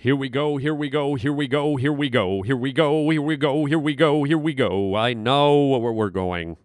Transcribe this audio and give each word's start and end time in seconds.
Here 0.00 0.14
we 0.14 0.28
go, 0.28 0.58
here 0.58 0.76
we 0.76 0.88
go, 0.88 1.16
here 1.16 1.32
we 1.32 1.48
go, 1.48 1.74
here 1.74 1.92
we 1.92 2.08
go, 2.08 2.42
here 2.42 2.56
we 2.56 2.72
go, 2.72 3.10
here 3.10 3.20
we 3.20 3.36
go, 3.36 3.64
here 3.64 3.80
we 3.80 3.96
go, 3.96 4.22
here 4.22 4.38
we 4.38 4.54
go. 4.54 4.94
I 4.94 5.12
know 5.12 5.76
where 5.76 5.92
we're 5.92 6.08
going. 6.08 6.56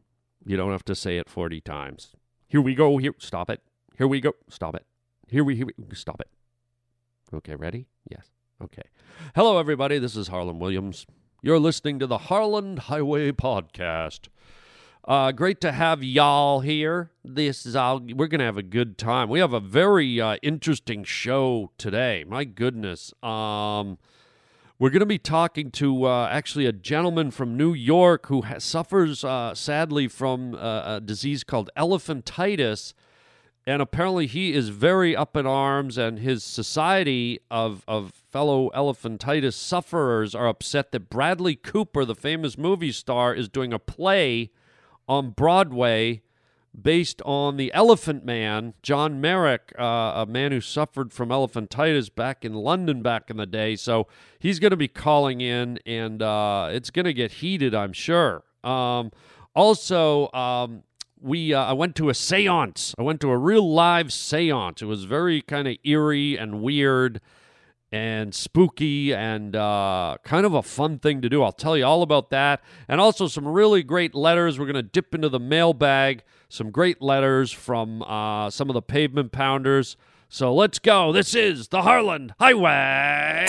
You 0.45 0.55
don't 0.55 0.71
have 0.71 0.85
to 0.85 0.93
say 0.93 1.17
it 1.17 1.27
40 1.27 1.59
times. 1.61 2.11
Here 2.47 2.61
we 2.61 2.75
go, 2.75 2.97
here, 2.97 3.15
stop 3.17 3.49
it. 3.49 3.63
Here 3.97 4.07
we 4.07 4.21
go, 4.21 4.33
stop 4.49 4.75
it. 4.75 4.85
Here 5.29 5.43
we, 5.43 5.55
here 5.55 5.65
we, 5.65 5.95
stop 5.95 6.21
it. 6.21 6.27
Okay, 7.33 7.55
ready? 7.55 7.87
Yes. 8.07 8.27
Okay. 8.63 8.83
Hello, 9.35 9.57
everybody. 9.57 9.97
This 9.97 10.15
is 10.15 10.27
Harland 10.27 10.61
Williams. 10.61 11.07
You're 11.41 11.57
listening 11.57 11.97
to 11.97 12.05
the 12.05 12.19
Harland 12.19 12.77
Highway 12.81 13.31
Podcast. 13.31 14.27
Uh, 15.05 15.33
great 15.33 15.59
to 15.59 15.73
have 15.73 16.01
y'all 16.01 16.61
here. 16.61 17.11
This 17.25 17.65
is 17.65 17.75
all. 17.75 17.99
We're 17.99 18.27
gonna 18.27 18.45
have 18.45 18.57
a 18.57 18.63
good 18.63 18.97
time. 18.97 19.27
We 19.27 19.39
have 19.39 19.51
a 19.51 19.59
very 19.59 20.21
uh, 20.21 20.37
interesting 20.41 21.03
show 21.03 21.71
today. 21.77 22.23
My 22.25 22.45
goodness. 22.45 23.13
Um, 23.21 23.97
we're 24.79 24.91
gonna 24.91 25.05
be 25.05 25.17
talking 25.17 25.71
to 25.71 26.05
uh, 26.05 26.29
actually 26.31 26.67
a 26.67 26.71
gentleman 26.71 27.31
from 27.31 27.57
New 27.57 27.73
York 27.73 28.27
who 28.27 28.43
ha- 28.43 28.59
suffers 28.59 29.25
uh, 29.25 29.53
sadly 29.53 30.07
from 30.07 30.55
uh, 30.55 30.95
a 30.95 31.01
disease 31.01 31.43
called 31.43 31.69
elephantitis, 31.75 32.93
and 33.67 33.81
apparently 33.81 34.25
he 34.25 34.53
is 34.53 34.69
very 34.69 35.17
up 35.17 35.35
in 35.35 35.45
arms, 35.45 35.97
and 35.97 36.19
his 36.19 36.45
society 36.45 37.41
of 37.51 37.83
of 37.89 38.13
fellow 38.31 38.69
elephantitis 38.73 39.55
sufferers 39.55 40.33
are 40.33 40.47
upset 40.47 40.93
that 40.93 41.09
Bradley 41.09 41.57
Cooper, 41.57 42.05
the 42.05 42.15
famous 42.15 42.57
movie 42.57 42.93
star, 42.93 43.35
is 43.35 43.49
doing 43.49 43.73
a 43.73 43.79
play 43.79 44.49
on 45.07 45.31
Broadway 45.31 46.21
based 46.79 47.21
on 47.23 47.57
the 47.57 47.71
Elephant 47.73 48.25
Man, 48.25 48.73
John 48.81 49.21
Merrick, 49.21 49.73
uh, 49.77 50.13
a 50.15 50.25
man 50.27 50.51
who 50.51 50.59
suffered 50.59 51.13
from 51.13 51.29
elephantitis 51.29 52.13
back 52.13 52.43
in 52.43 52.53
London 52.53 53.01
back 53.03 53.29
in 53.29 53.37
the 53.37 53.45
day. 53.45 53.75
So 53.75 54.07
he's 54.39 54.59
going 54.59 54.71
to 54.71 54.77
be 54.77 54.87
calling 54.87 55.41
in, 55.41 55.79
and 55.85 56.21
uh, 56.21 56.69
it's 56.71 56.89
going 56.89 57.05
to 57.05 57.13
get 57.13 57.33
heated, 57.33 57.75
I'm 57.75 57.93
sure. 57.93 58.43
Um, 58.63 59.11
also, 59.55 60.31
um, 60.31 60.83
we 61.21 61.53
uh, 61.53 61.63
I 61.63 61.73
went 61.73 61.95
to 61.97 62.09
a 62.09 62.13
séance. 62.13 62.93
I 62.97 63.03
went 63.03 63.21
to 63.21 63.29
a 63.29 63.37
real 63.37 63.71
live 63.71 64.07
séance. 64.07 64.81
It 64.81 64.85
was 64.85 65.05
very 65.05 65.41
kind 65.41 65.67
of 65.67 65.77
eerie 65.83 66.37
and 66.37 66.61
weird 66.61 67.21
and 67.93 68.33
spooky 68.33 69.13
and 69.13 69.55
uh, 69.55 70.17
kind 70.23 70.47
of 70.47 70.55
a 70.55 70.63
fun 70.63 70.97
thing 70.97 71.21
to 71.21 71.29
do. 71.29 71.43
I'll 71.43 71.51
tell 71.51 71.77
you 71.77 71.85
all 71.85 72.01
about 72.01 72.31
that. 72.31 72.63
And 72.87 72.99
also 72.99 73.27
some 73.27 73.47
really 73.47 73.83
great 73.83 74.15
letters. 74.15 74.57
We're 74.57 74.65
going 74.65 74.73
to 74.75 74.81
dip 74.81 75.13
into 75.13 75.29
the 75.29 75.39
mailbag. 75.39 76.23
Some 76.49 76.71
great 76.71 77.03
letters 77.03 77.51
from 77.51 78.01
uh, 78.01 78.49
some 78.49 78.67
of 78.67 78.73
the 78.73 78.81
pavement 78.81 79.31
pounders. 79.31 79.95
So 80.27 80.51
let's 80.51 80.79
go. 80.79 81.11
This 81.11 81.35
is 81.35 81.67
the 81.67 81.83
Harland 81.83 82.33
Highway. 82.39 83.45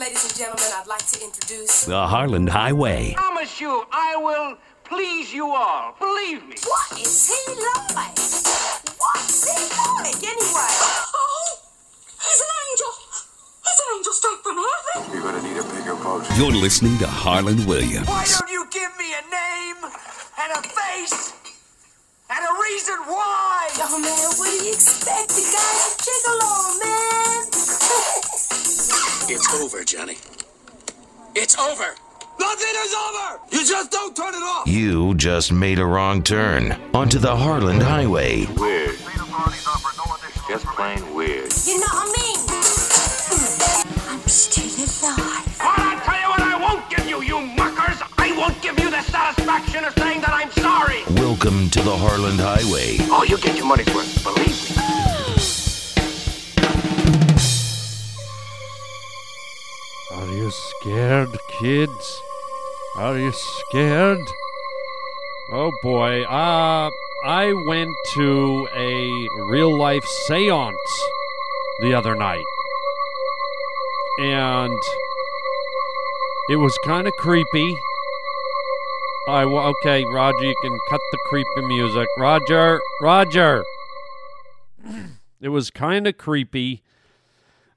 Ladies 0.00 0.24
and 0.24 0.38
gentlemen, 0.38 0.64
I'd 0.72 0.86
like 0.86 1.06
to 1.08 1.22
introduce. 1.22 1.84
The 1.84 2.06
Harland 2.06 2.48
Highway. 2.48 3.10
I 3.10 3.20
promise 3.20 3.60
you, 3.60 3.84
I 3.92 4.16
will 4.16 4.56
please 4.84 5.34
you 5.34 5.48
all. 5.48 5.94
Believe 5.98 6.46
me. 6.48 6.56
What 6.64 6.98
is 6.98 7.28
he 7.28 7.54
like? 7.94 8.16
What's 8.96 9.44
he 9.44 9.68
like 10.00 10.16
anyway? 10.16 10.72
Oh, 11.14 11.58
he's 12.22 12.40
an 12.40 12.61
angel. 13.62 13.70
He's 13.70 13.80
an 13.80 13.96
angel 13.96 14.12
straight 14.12 14.40
from 14.42 14.56
heaven. 14.56 15.12
You're 15.12 15.22
gonna 15.22 15.42
need 15.42 15.58
a 15.58 15.64
bigger 15.74 15.94
boat. 15.96 16.26
You're 16.36 16.52
listening 16.52 16.98
to 16.98 17.06
Harland 17.06 17.66
Williams. 17.66 18.08
Why 18.08 18.24
don't 18.24 18.50
you 18.50 18.66
give 18.70 18.90
me 18.98 19.12
a 19.14 19.22
name 19.30 19.76
and 20.40 20.52
a 20.52 20.62
face 20.68 21.32
and 22.30 22.44
a 22.44 22.52
reason 22.62 22.96
why? 23.06 23.68
Oh 23.78 23.98
man, 23.98 24.38
what 24.38 24.50
do 24.50 24.64
you 24.66 24.72
expect? 24.72 25.28
The 25.28 25.42
guy's 25.42 25.82
a 25.86 25.96
gigolo, 26.02 26.80
man. 26.82 27.42
It's 29.34 29.54
over, 29.54 29.84
Johnny. 29.84 30.16
It's 31.34 31.58
over. 31.58 31.94
Nothing 32.38 32.74
is 32.84 32.94
over. 32.94 33.40
You 33.50 33.64
just 33.64 33.90
don't 33.90 34.16
turn 34.16 34.34
it 34.34 34.42
off. 34.42 34.66
You 34.66 35.14
just 35.14 35.52
made 35.52 35.78
a 35.78 35.86
wrong 35.86 36.22
turn 36.22 36.76
onto 36.92 37.18
the 37.18 37.34
Harland 37.36 37.82
Highway. 37.82 38.46
Weird. 38.56 38.96
Just 40.48 40.66
plain 40.66 41.14
weird. 41.14 41.52
you 41.66 41.78
know 41.78 41.86
what 41.92 42.08
I 42.08 42.22
mean? 42.22 42.31
Satisfaction 49.12 49.84
of 49.84 49.92
saying 49.98 50.22
that 50.22 50.30
I'm 50.32 50.50
sorry. 50.52 51.02
Welcome 51.20 51.68
to 51.68 51.82
the 51.82 51.94
Harland 51.94 52.40
Highway. 52.40 52.96
Oh, 53.10 53.24
you 53.28 53.36
get 53.36 53.58
your 53.58 53.66
money's 53.66 53.94
worth. 53.94 54.24
Believe 54.24 54.48
me. 54.48 54.82
Are 60.16 60.34
you 60.34 60.50
scared, 60.50 61.28
kids? 61.60 62.22
Are 62.96 63.18
you 63.18 63.32
scared? 63.32 64.26
Oh 65.52 65.70
boy. 65.82 66.22
Uh 66.22 66.90
I 67.26 67.52
went 67.66 67.94
to 68.14 68.66
a 68.74 69.28
real 69.50 69.76
life 69.78 70.06
séance 70.26 70.74
the 71.80 71.92
other 71.92 72.14
night. 72.14 72.44
And 74.18 74.78
it 76.48 76.56
was 76.56 76.74
kind 76.86 77.06
of 77.06 77.12
creepy. 77.18 77.76
I 79.28 79.44
okay, 79.44 80.04
Roger, 80.04 80.44
you 80.44 80.54
can 80.62 80.78
cut 80.90 81.00
the 81.12 81.18
creepy 81.26 81.66
music. 81.68 82.08
Roger, 82.18 82.80
Roger. 83.00 83.64
It 85.40 85.48
was 85.48 85.70
kind 85.70 86.06
of 86.06 86.18
creepy 86.18 86.82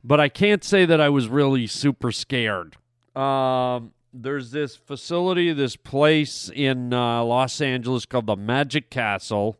but 0.06 0.20
I 0.20 0.30
can't 0.30 0.64
say 0.64 0.86
that 0.86 1.02
I 1.02 1.10
was 1.10 1.28
really 1.28 1.66
super 1.66 2.12
scared. 2.12 2.78
Um, 3.16 3.92
there's 4.14 4.52
this 4.52 4.76
facility, 4.76 5.52
this 5.52 5.76
place 5.76 6.50
in 6.54 6.94
uh, 6.94 7.24
Los 7.24 7.60
Angeles 7.60 8.06
called 8.06 8.28
the 8.28 8.36
Magic 8.36 8.92
Castle, 8.92 9.58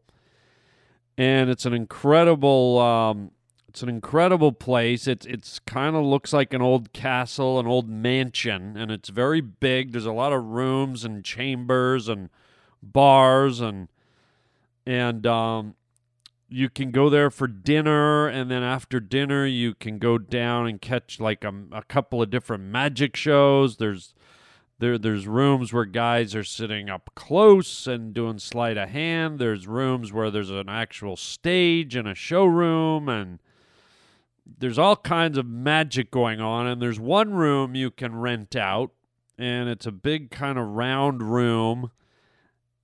and 1.18 1.50
it's 1.50 1.66
an 1.66 1.74
incredible, 1.74 2.78
um, 2.78 3.32
it's 3.76 3.84
an 3.84 3.90
incredible 3.90 4.54
place. 4.54 5.06
It's 5.06 5.26
it's 5.26 5.60
kind 5.60 5.98
of 5.98 6.06
looks 6.06 6.32
like 6.32 6.54
an 6.54 6.62
old 6.62 6.94
castle, 6.94 7.60
an 7.60 7.68
old 7.68 7.90
mansion, 7.90 8.78
and 8.78 8.90
it's 8.90 9.10
very 9.10 9.42
big. 9.42 9.92
There's 9.92 10.06
a 10.06 10.14
lot 10.14 10.32
of 10.32 10.46
rooms 10.46 11.04
and 11.04 11.26
chambers 11.26 12.08
and 12.08 12.30
bars 12.82 13.60
and 13.60 13.90
and 14.86 15.28
um, 15.28 15.76
you 16.48 16.70
can 16.70 16.92
go 16.92 17.10
there 17.10 17.30
for 17.30 17.48
dinner 17.48 18.30
and 18.30 18.50
then 18.50 18.64
after 18.64 19.02
dinner 19.02 19.46
you 19.46 19.74
can 19.74 20.00
go 20.00 20.18
down 20.18 20.68
and 20.68 20.80
catch 20.80 21.20
like 21.20 21.44
a, 21.44 21.54
a 21.74 21.84
couple 21.84 22.22
of 22.22 22.30
different 22.30 22.64
magic 22.64 23.18
shows 23.18 23.76
there's 23.76 24.14
there 24.80 24.98
there's 24.98 25.28
rooms 25.28 25.74
where 25.74 25.84
guys 25.84 26.34
are 26.34 26.46
sitting 26.46 26.90
up 26.90 27.10
close 27.14 27.88
and 27.88 28.14
doing 28.14 28.40
sleight 28.40 28.78
of 28.78 28.90
hand 28.90 29.38
there's 29.38 29.68
rooms 29.68 30.14
where 30.14 30.32
there's 30.32 30.52
an 30.52 30.70
actual 30.70 31.18
stage 31.18 31.94
and 31.94 32.08
a 32.08 32.16
showroom 32.16 33.10
and 33.10 33.40
there's 34.46 34.80
all 34.80 34.96
kinds 34.96 35.38
of 35.38 35.46
magic 35.46 36.12
going 36.12 36.40
on 36.40 36.68
and 36.68 36.82
there's 36.82 37.00
one 37.00 37.34
room 37.34 37.76
you 37.76 37.92
can 37.92 38.16
rent 38.16 38.56
out 38.56 38.92
and 39.38 39.68
it's 39.70 39.86
a 39.86 39.92
big 39.92 40.32
kind 40.32 40.58
of 40.58 40.68
round 40.68 41.22
room 41.22 41.92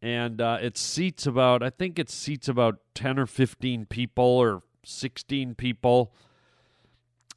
and 0.01 0.41
uh, 0.41 0.57
it 0.61 0.77
seats 0.77 1.27
about 1.27 1.61
I 1.61 1.69
think 1.69 1.99
it 1.99 2.09
seats 2.09 2.47
about 2.47 2.79
ten 2.95 3.19
or 3.19 3.25
fifteen 3.25 3.85
people 3.85 4.23
or 4.25 4.63
sixteen 4.83 5.53
people, 5.53 6.13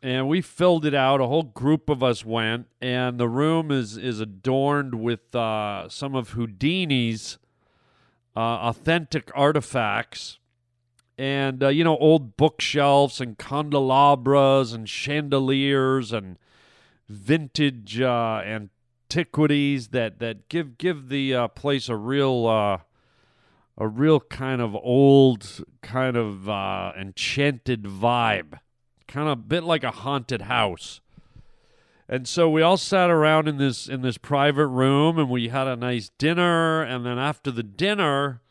and 0.03 0.29
we 0.29 0.41
filled 0.41 0.87
it 0.87 0.95
out. 0.95 1.21
A 1.21 1.27
whole 1.27 1.43
group 1.43 1.91
of 1.91 2.03
us 2.03 2.25
went, 2.25 2.69
and 2.81 3.19
the 3.19 3.29
room 3.29 3.71
is 3.71 3.97
is 3.97 4.21
adorned 4.21 4.95
with 4.95 5.35
uh, 5.35 5.89
some 5.89 6.15
of 6.15 6.31
Houdini's 6.31 7.39
uh, 8.35 8.41
authentic 8.41 9.31
artifacts. 9.35 10.39
And 11.17 11.63
uh, 11.63 11.69
you 11.69 11.85
know, 11.85 11.97
old 11.99 12.37
bookshelves 12.37 13.21
and 13.21 13.39
candelabras 13.39 14.73
and 14.73 14.89
chandeliers 14.89 16.13
and 16.13 16.39
vintage 17.09 18.01
uh, 18.01 18.43
antiquities 18.45 19.89
that 19.89 20.19
that 20.19 20.49
give 20.49 20.77
give 20.77 21.09
the 21.09 21.35
uh, 21.35 21.49
place 21.49 21.89
a 21.89 21.97
real 21.97 22.47
uh, 22.47 22.79
a 23.77 23.89
real 23.89 24.21
kind 24.21 24.61
of 24.61 24.75
old 24.75 25.65
kind 25.83 26.17
of 26.17 26.49
uh, 26.49 26.93
enchanted 26.99 27.85
vibe, 27.85 28.59
kind 29.07 29.29
of 29.29 29.33
a 29.33 29.43
bit 29.43 29.65
like 29.65 29.85
a 29.85 29.91
haunted 29.91 30.43
house. 30.43 31.01
And 32.09 32.29
so 32.29 32.51
we 32.51 32.61
all 32.61 32.77
sat 32.77 33.11
around 33.11 33.49
in 33.49 33.57
this 33.57 33.89
in 33.89 34.03
this 34.03 34.19
private 34.19 34.67
room, 34.67 35.19
and 35.19 35.31
we 35.31 35.49
had 35.49 35.67
a 35.67 35.77
nice 35.77 36.11
dinner. 36.19 36.83
And 36.83 37.07
then 37.07 37.19
after 37.19 37.51
the 37.51 37.63
dinner, 37.63 38.43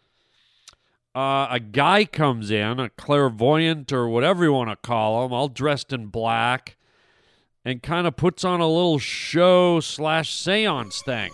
uh, 1.16 1.48
a 1.50 1.60
guy 1.60 2.06
comes 2.06 2.50
in, 2.50 2.80
a 2.80 2.90
clairvoyant 2.90 3.92
or 3.94 4.08
whatever 4.08 4.44
you 4.44 4.54
want 4.54 4.70
to 4.70 4.76
call 4.76 5.26
him, 5.26 5.34
all 5.34 5.48
dressed 5.48 5.94
in 5.94 6.08
black, 6.08 6.76
and 7.64 7.84
kind 7.84 8.08
of 8.08 8.16
puts 8.16 8.44
on 8.44 8.60
a 8.60 8.68
little 8.68 9.00
show 9.00 9.80
slash 9.80 10.34
seance 10.34 11.02
thing. 11.02 11.32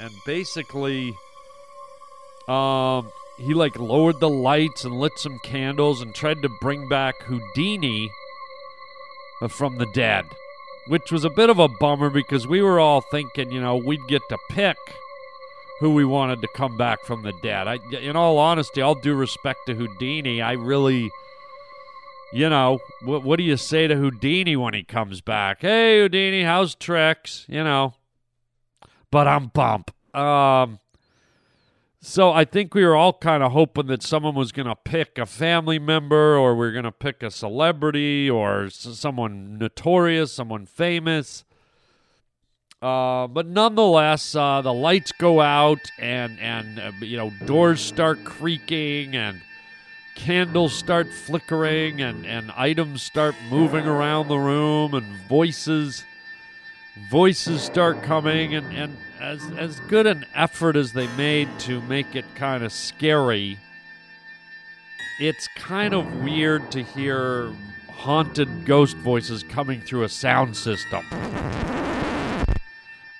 And 0.00 0.10
basically, 0.24 1.12
um, 2.48 3.10
he 3.38 3.52
like 3.54 3.78
lowered 3.78 4.20
the 4.20 4.28
lights 4.28 4.84
and 4.84 4.98
lit 4.98 5.12
some 5.16 5.38
candles 5.44 6.00
and 6.00 6.14
tried 6.14 6.40
to 6.42 6.48
bring 6.60 6.88
back 6.88 7.14
Houdini 7.22 8.10
from 9.48 9.78
the 9.78 9.86
dead. 9.92 10.24
which 10.88 11.12
was 11.12 11.24
a 11.24 11.30
bit 11.30 11.50
of 11.50 11.58
a 11.58 11.68
bummer 11.68 12.10
because 12.10 12.46
we 12.46 12.62
were 12.62 12.80
all 12.80 13.00
thinking, 13.00 13.52
you 13.52 13.60
know, 13.60 13.76
we'd 13.76 14.06
get 14.08 14.22
to 14.30 14.38
pick 14.48 14.76
who 15.80 15.94
we 15.94 16.04
wanted 16.04 16.40
to 16.42 16.48
come 16.54 16.76
back 16.76 17.04
from 17.04 17.22
the 17.22 17.32
dead. 17.42 17.68
I, 17.68 17.78
in 18.00 18.16
all 18.16 18.38
honesty, 18.38 18.80
all 18.80 18.94
due 18.94 19.14
respect 19.14 19.60
to 19.66 19.74
Houdini, 19.74 20.42
I 20.42 20.52
really, 20.52 21.10
you 22.32 22.48
know, 22.48 22.80
what, 23.02 23.22
what 23.22 23.36
do 23.36 23.44
you 23.44 23.56
say 23.56 23.86
to 23.86 23.96
Houdini 23.96 24.56
when 24.56 24.74
he 24.74 24.82
comes 24.82 25.20
back? 25.20 25.60
Hey, 25.60 26.00
Houdini, 26.00 26.42
how's 26.42 26.74
tricks? 26.74 27.44
You 27.48 27.62
know, 27.62 27.94
but 29.10 29.28
I'm 29.28 29.48
bump. 29.48 29.92
Um, 30.14 30.80
so 32.00 32.32
I 32.32 32.44
think 32.44 32.74
we 32.74 32.84
were 32.84 32.96
all 32.96 33.12
kind 33.12 33.42
of 33.42 33.52
hoping 33.52 33.86
that 33.86 34.02
someone 34.02 34.34
was 34.34 34.50
going 34.50 34.66
to 34.68 34.76
pick 34.76 35.18
a 35.18 35.26
family 35.26 35.78
member, 35.78 36.36
or 36.36 36.56
we 36.56 36.66
are 36.66 36.72
going 36.72 36.84
to 36.84 36.92
pick 36.92 37.22
a 37.22 37.30
celebrity, 37.30 38.28
or 38.28 38.70
someone 38.70 39.58
notorious, 39.58 40.32
someone 40.32 40.66
famous. 40.66 41.44
Uh, 42.80 43.26
but 43.26 43.46
nonetheless, 43.46 44.36
uh, 44.36 44.60
the 44.62 44.72
lights 44.72 45.10
go 45.10 45.40
out, 45.40 45.90
and 45.98 46.38
and 46.38 46.78
uh, 46.78 46.92
you 47.00 47.16
know 47.16 47.30
doors 47.44 47.80
start 47.80 48.22
creaking, 48.22 49.16
and 49.16 49.40
candles 50.14 50.74
start 50.74 51.08
flickering, 51.12 52.00
and 52.00 52.24
and 52.24 52.52
items 52.52 53.02
start 53.02 53.34
moving 53.50 53.84
around 53.84 54.28
the 54.28 54.38
room, 54.38 54.94
and 54.94 55.04
voices 55.28 56.04
voices 57.10 57.62
start 57.62 58.00
coming, 58.04 58.54
and 58.54 58.72
and 58.72 58.96
as 59.20 59.42
as 59.56 59.80
good 59.88 60.06
an 60.06 60.24
effort 60.32 60.76
as 60.76 60.92
they 60.92 61.08
made 61.16 61.48
to 61.58 61.80
make 61.82 62.14
it 62.14 62.24
kind 62.36 62.62
of 62.62 62.72
scary, 62.72 63.58
it's 65.18 65.48
kind 65.56 65.94
of 65.94 66.22
weird 66.22 66.70
to 66.70 66.84
hear 66.84 67.52
haunted 67.88 68.64
ghost 68.64 68.96
voices 68.98 69.42
coming 69.42 69.80
through 69.80 70.04
a 70.04 70.08
sound 70.08 70.56
system. 70.56 71.04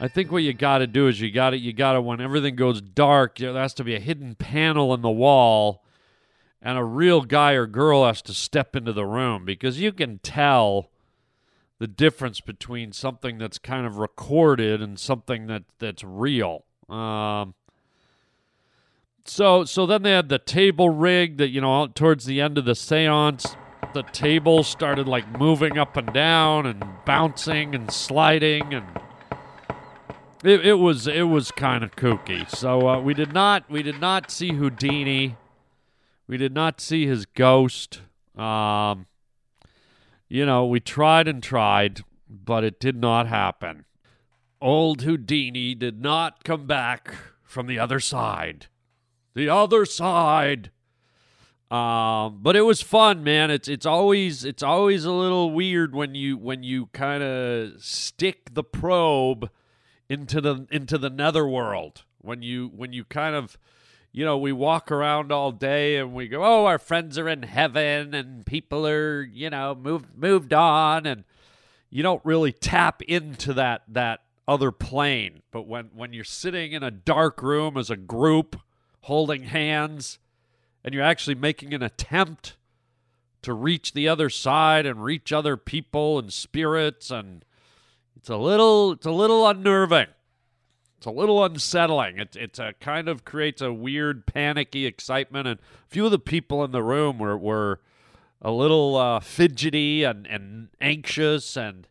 I 0.00 0.06
think 0.06 0.30
what 0.30 0.44
you 0.44 0.52
got 0.52 0.78
to 0.78 0.86
do 0.86 1.08
is 1.08 1.20
you 1.20 1.30
got 1.30 1.50
to 1.50 1.58
you 1.58 1.72
got 1.72 1.92
to 1.92 2.00
when 2.00 2.20
everything 2.20 2.54
goes 2.54 2.80
dark, 2.80 3.38
there 3.38 3.54
has 3.54 3.74
to 3.74 3.84
be 3.84 3.96
a 3.96 4.00
hidden 4.00 4.36
panel 4.36 4.94
in 4.94 5.02
the 5.02 5.10
wall, 5.10 5.82
and 6.62 6.78
a 6.78 6.84
real 6.84 7.22
guy 7.22 7.52
or 7.52 7.66
girl 7.66 8.06
has 8.06 8.22
to 8.22 8.34
step 8.34 8.76
into 8.76 8.92
the 8.92 9.04
room 9.04 9.44
because 9.44 9.80
you 9.80 9.92
can 9.92 10.18
tell 10.18 10.90
the 11.80 11.88
difference 11.88 12.40
between 12.40 12.92
something 12.92 13.38
that's 13.38 13.58
kind 13.58 13.86
of 13.86 13.98
recorded 13.98 14.80
and 14.80 14.98
something 15.00 15.48
that 15.48 15.64
that's 15.80 16.04
real. 16.04 16.64
Um, 16.88 17.54
so 19.24 19.64
so 19.64 19.84
then 19.84 20.02
they 20.02 20.12
had 20.12 20.28
the 20.28 20.38
table 20.38 20.90
rig 20.90 21.38
that 21.38 21.48
you 21.48 21.60
know 21.60 21.88
towards 21.88 22.24
the 22.24 22.40
end 22.40 22.56
of 22.56 22.64
the 22.64 22.72
séance, 22.72 23.56
the 23.94 24.04
table 24.04 24.62
started 24.62 25.08
like 25.08 25.40
moving 25.40 25.76
up 25.76 25.96
and 25.96 26.12
down 26.12 26.66
and 26.66 26.84
bouncing 27.04 27.74
and 27.74 27.92
sliding 27.92 28.72
and 28.72 28.86
it, 30.44 30.66
it 30.66 30.74
was 30.74 31.06
it 31.06 31.28
was 31.28 31.50
kind 31.50 31.82
of 31.82 31.96
kooky. 31.96 32.48
So 32.48 32.88
uh, 32.88 33.00
we 33.00 33.14
did 33.14 33.32
not 33.32 33.70
we 33.70 33.82
did 33.82 34.00
not 34.00 34.30
see 34.30 34.52
Houdini. 34.52 35.36
We 36.26 36.36
did 36.36 36.52
not 36.52 36.80
see 36.80 37.06
his 37.06 37.26
ghost. 37.26 38.02
Um, 38.36 39.06
you 40.28 40.44
know, 40.44 40.66
we 40.66 40.78
tried 40.78 41.26
and 41.26 41.42
tried, 41.42 42.02
but 42.28 42.64
it 42.64 42.78
did 42.78 42.96
not 42.96 43.26
happen. 43.26 43.86
Old 44.60 45.02
Houdini 45.02 45.74
did 45.74 46.02
not 46.02 46.44
come 46.44 46.66
back 46.66 47.14
from 47.42 47.66
the 47.66 47.78
other 47.78 48.00
side. 48.00 48.66
The 49.34 49.48
other 49.48 49.84
side. 49.84 50.70
Um, 51.70 52.38
but 52.42 52.56
it 52.56 52.62
was 52.62 52.80
fun, 52.80 53.22
man. 53.22 53.50
It's 53.50 53.68
it's 53.68 53.86
always 53.86 54.44
it's 54.44 54.62
always 54.62 55.04
a 55.04 55.12
little 55.12 55.50
weird 55.50 55.94
when 55.94 56.14
you 56.14 56.36
when 56.36 56.62
you 56.62 56.86
kind 56.86 57.22
of 57.22 57.82
stick 57.82 58.54
the 58.54 58.64
probe 58.64 59.50
into 60.08 60.40
the 60.40 60.66
into 60.70 60.98
the 60.98 61.10
netherworld 61.10 62.04
when 62.20 62.42
you 62.42 62.70
when 62.74 62.92
you 62.92 63.04
kind 63.04 63.34
of 63.34 63.58
you 64.12 64.24
know 64.24 64.38
we 64.38 64.52
walk 64.52 64.90
around 64.90 65.30
all 65.30 65.52
day 65.52 65.96
and 65.96 66.12
we 66.12 66.28
go 66.28 66.44
oh 66.44 66.66
our 66.66 66.78
friends 66.78 67.18
are 67.18 67.28
in 67.28 67.42
heaven 67.42 68.14
and 68.14 68.46
people 68.46 68.86
are 68.86 69.22
you 69.22 69.50
know 69.50 69.74
moved 69.74 70.16
moved 70.16 70.52
on. 70.52 71.06
And 71.06 71.24
you 71.90 72.02
don't 72.02 72.24
really 72.24 72.52
tap 72.52 73.02
into 73.02 73.52
that 73.54 73.82
that 73.88 74.20
other 74.46 74.72
plane. 74.72 75.42
But 75.50 75.66
when 75.66 75.90
when 75.94 76.12
you're 76.12 76.24
sitting 76.24 76.72
in 76.72 76.82
a 76.82 76.90
dark 76.90 77.42
room 77.42 77.76
as 77.76 77.90
a 77.90 77.96
group 77.96 78.60
holding 79.02 79.44
hands 79.44 80.18
and 80.84 80.94
you're 80.94 81.04
actually 81.04 81.34
making 81.34 81.74
an 81.74 81.82
attempt 81.82 82.56
to 83.42 83.52
reach 83.52 83.92
the 83.92 84.08
other 84.08 84.28
side 84.28 84.84
and 84.84 85.04
reach 85.04 85.32
other 85.32 85.56
people 85.56 86.18
and 86.18 86.32
spirits 86.32 87.10
and 87.10 87.44
it's 88.18 88.28
a 88.28 88.36
little 88.36 88.92
it's 88.92 89.06
a 89.06 89.10
little 89.10 89.46
unnerving 89.46 90.08
it's 90.96 91.06
a 91.06 91.10
little 91.10 91.44
unsettling 91.44 92.18
it, 92.18 92.36
it's 92.36 92.58
a 92.58 92.74
kind 92.80 93.08
of 93.08 93.24
creates 93.24 93.62
a 93.62 93.72
weird 93.72 94.26
panicky 94.26 94.86
excitement 94.86 95.46
and 95.46 95.60
a 95.60 95.88
few 95.88 96.04
of 96.04 96.10
the 96.10 96.18
people 96.18 96.64
in 96.64 96.72
the 96.72 96.82
room 96.82 97.18
were, 97.18 97.38
were 97.38 97.80
a 98.42 98.50
little 98.50 98.96
uh, 98.96 99.20
fidgety 99.20 100.02
and, 100.02 100.26
and 100.26 100.68
anxious 100.80 101.56
and 101.56 101.86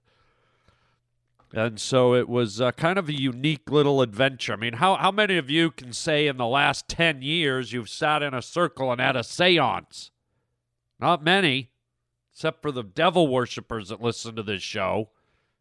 and 1.53 1.79
so 1.79 2.13
it 2.13 2.27
was 2.27 2.59
uh, 2.59 2.71
kind 2.73 2.99
of 2.99 3.07
a 3.07 3.17
unique 3.17 3.71
little 3.71 4.01
adventure. 4.01 4.51
I 4.51 4.57
mean, 4.57 4.73
how, 4.73 4.95
how 4.95 5.11
many 5.11 5.37
of 5.37 5.49
you 5.49 5.71
can 5.71 5.93
say 5.93 6.27
in 6.27 6.35
the 6.35 6.45
last 6.45 6.89
10 6.89 7.21
years 7.21 7.71
you've 7.71 7.89
sat 7.89 8.21
in 8.21 8.33
a 8.33 8.41
circle 8.41 8.91
and 8.91 8.99
had 8.99 9.15
a 9.15 9.23
seance? 9.23 10.11
Not 10.99 11.23
many, 11.23 11.71
except 12.33 12.61
for 12.61 12.71
the 12.71 12.83
devil 12.83 13.29
worshippers 13.29 13.87
that 13.87 14.01
listen 14.01 14.35
to 14.35 14.43
this 14.43 14.61
show. 14.61 15.09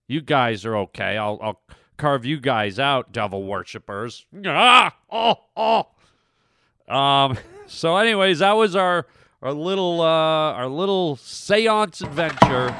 You 0.08 0.20
guys 0.20 0.64
are 0.64 0.76
okay. 0.76 1.16
I'll, 1.16 1.38
I'll 1.42 1.60
carve 1.96 2.24
you 2.24 2.38
guys 2.38 2.78
out, 2.78 3.12
devil 3.12 3.42
worshippers. 3.42 4.26
Ah! 4.46 4.94
Oh, 5.10 5.36
oh. 5.56 6.94
Um, 6.94 7.36
so, 7.66 7.96
anyways, 7.96 8.38
that 8.38 8.52
was 8.52 8.76
our, 8.76 9.06
our 9.42 9.52
little 9.52 10.00
uh, 10.00 10.52
our 10.52 10.68
little 10.68 11.16
seance 11.16 12.00
adventure. 12.00 12.74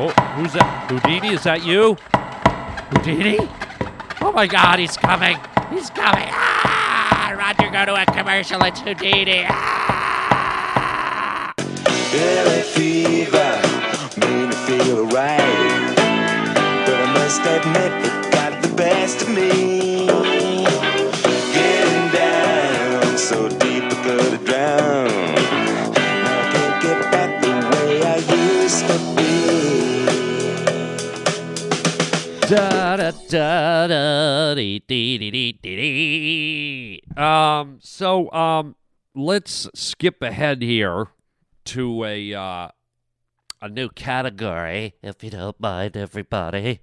Oh, 0.00 0.12
who's 0.36 0.52
that? 0.54 0.90
Houdini? 0.90 1.28
Is 1.28 1.42
that 1.42 1.64
you? 1.64 1.96
Houdini? 2.92 3.38
Oh 4.20 4.32
my 4.32 4.46
God, 4.46 4.78
he's 4.78 4.96
coming! 4.96 5.36
He's 5.70 5.90
coming! 5.90 6.28
Ah! 6.30 7.34
Roger, 7.36 7.70
go 7.70 7.84
to 7.84 8.02
a 8.02 8.06
commercial. 8.06 8.62
It's 8.64 8.80
Houdini. 8.80 9.44
Ah! 9.48 9.92
Fever, 12.74 13.60
made 14.18 14.48
me 14.48 14.54
feel 14.54 15.06
right. 15.08 15.77
Must 17.28 17.44
admit, 17.44 17.92
it 18.06 18.32
got 18.32 18.62
the 18.62 18.68
best 18.74 19.20
of 19.20 19.28
me. 19.28 20.06
Getting 21.52 22.08
down 22.10 23.18
so 23.18 23.50
deep 23.50 23.84
I 23.84 23.94
could 24.02 24.44
drown. 24.46 25.10
I 25.36 26.50
can't 26.54 26.82
get 26.82 26.98
back 27.12 27.30
the 27.42 27.52
way 27.68 28.02
I 28.02 28.16
used 28.32 28.86
to 28.88 28.96
be. 29.14 29.32
Da 32.48 32.96
da 32.96 33.10
da 33.28 33.86
da 33.88 34.54
dee 34.54 34.78
dee 34.88 35.18
dee 35.18 35.30
dee 35.30 35.52
dee 35.52 35.76
dee. 35.76 37.02
Um. 37.14 37.76
So 37.82 38.32
um, 38.32 38.74
let's 39.14 39.68
skip 39.74 40.22
ahead 40.22 40.62
here 40.62 41.08
to 41.66 42.04
a 42.04 42.32
uh, 42.32 42.68
a 43.60 43.68
new 43.68 43.90
category, 43.90 44.94
if 45.02 45.22
you 45.22 45.28
don't 45.28 45.60
mind, 45.60 45.94
everybody. 45.94 46.80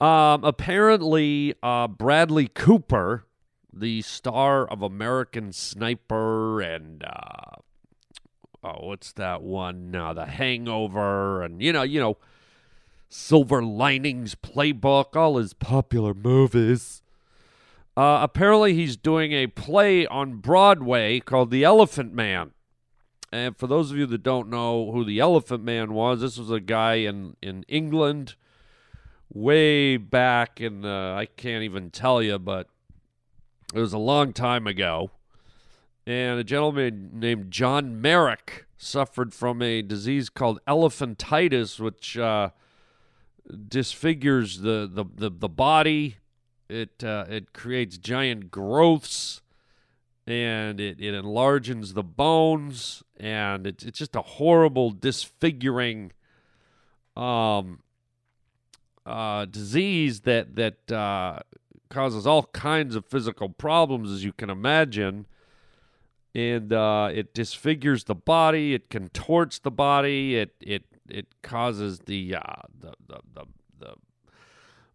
Um. 0.00 0.44
Apparently, 0.44 1.54
uh, 1.62 1.88
Bradley 1.88 2.48
Cooper, 2.48 3.24
the 3.72 4.02
star 4.02 4.66
of 4.66 4.82
American 4.82 5.52
Sniper 5.52 6.60
and 6.60 7.02
uh, 7.02 7.60
oh, 8.62 8.86
what's 8.86 9.12
that 9.14 9.42
one? 9.42 9.94
Uh, 9.94 10.12
the 10.12 10.26
Hangover, 10.26 11.42
and 11.42 11.62
you 11.62 11.72
know, 11.72 11.82
you 11.82 12.00
know. 12.00 12.16
Silver 13.08 13.62
Linings 13.62 14.34
Playbook, 14.34 15.14
all 15.14 15.36
his 15.36 15.54
popular 15.54 16.12
movies. 16.12 17.02
Uh, 17.96 18.18
apparently, 18.20 18.74
he's 18.74 18.96
doing 18.96 19.32
a 19.32 19.46
play 19.46 20.06
on 20.06 20.38
Broadway 20.38 21.20
called 21.20 21.50
The 21.50 21.64
Elephant 21.64 22.12
Man. 22.12 22.50
And 23.32 23.56
for 23.56 23.68
those 23.68 23.90
of 23.90 23.96
you 23.96 24.06
that 24.06 24.22
don't 24.22 24.50
know 24.50 24.90
who 24.90 25.04
the 25.04 25.20
Elephant 25.20 25.62
Man 25.62 25.94
was, 25.94 26.20
this 26.20 26.36
was 26.36 26.50
a 26.50 26.60
guy 26.60 26.94
in, 26.94 27.36
in 27.40 27.64
England 27.68 28.34
way 29.36 29.98
back 29.98 30.60
in 30.60 30.80
the, 30.80 31.14
I 31.16 31.26
can't 31.26 31.62
even 31.62 31.90
tell 31.90 32.22
you, 32.22 32.38
but 32.38 32.68
it 33.74 33.78
was 33.78 33.92
a 33.92 33.98
long 33.98 34.32
time 34.32 34.66
ago. 34.66 35.10
And 36.06 36.38
a 36.40 36.44
gentleman 36.44 37.10
named 37.12 37.50
John 37.50 38.00
Merrick 38.00 38.66
suffered 38.78 39.34
from 39.34 39.60
a 39.60 39.82
disease 39.82 40.30
called 40.30 40.60
elephantitis, 40.66 41.78
which 41.78 42.16
uh, 42.16 42.50
disfigures 43.68 44.60
the, 44.60 44.88
the, 44.90 45.04
the, 45.04 45.30
the 45.30 45.48
body. 45.48 46.16
It, 46.68 47.04
uh, 47.04 47.26
it 47.28 47.52
creates 47.52 47.98
giant 47.98 48.50
growths 48.50 49.42
and 50.26 50.80
it, 50.80 50.98
it 50.98 51.14
enlarges 51.14 51.92
the 51.92 52.02
bones 52.02 53.04
and 53.18 53.66
it's, 53.66 53.84
it's 53.84 53.98
just 53.98 54.16
a 54.16 54.22
horrible 54.22 54.90
disfiguring 54.90 56.10
um 57.16 57.78
uh, 59.06 59.44
disease 59.44 60.22
that 60.22 60.56
that 60.56 60.92
uh, 60.92 61.38
causes 61.88 62.26
all 62.26 62.42
kinds 62.52 62.96
of 62.96 63.06
physical 63.06 63.48
problems, 63.48 64.10
as 64.10 64.24
you 64.24 64.32
can 64.32 64.50
imagine. 64.50 65.26
And 66.34 66.70
uh, 66.72 67.08
it 67.14 67.32
disfigures 67.32 68.04
the 68.04 68.14
body. 68.14 68.74
It 68.74 68.90
contorts 68.90 69.58
the 69.58 69.70
body. 69.70 70.36
It 70.36 70.54
it 70.60 70.84
it 71.08 71.26
causes 71.42 72.00
the 72.00 72.34
uh, 72.34 72.62
the, 72.78 72.92
the 73.06 73.20
the 73.32 73.44
the 73.78 73.94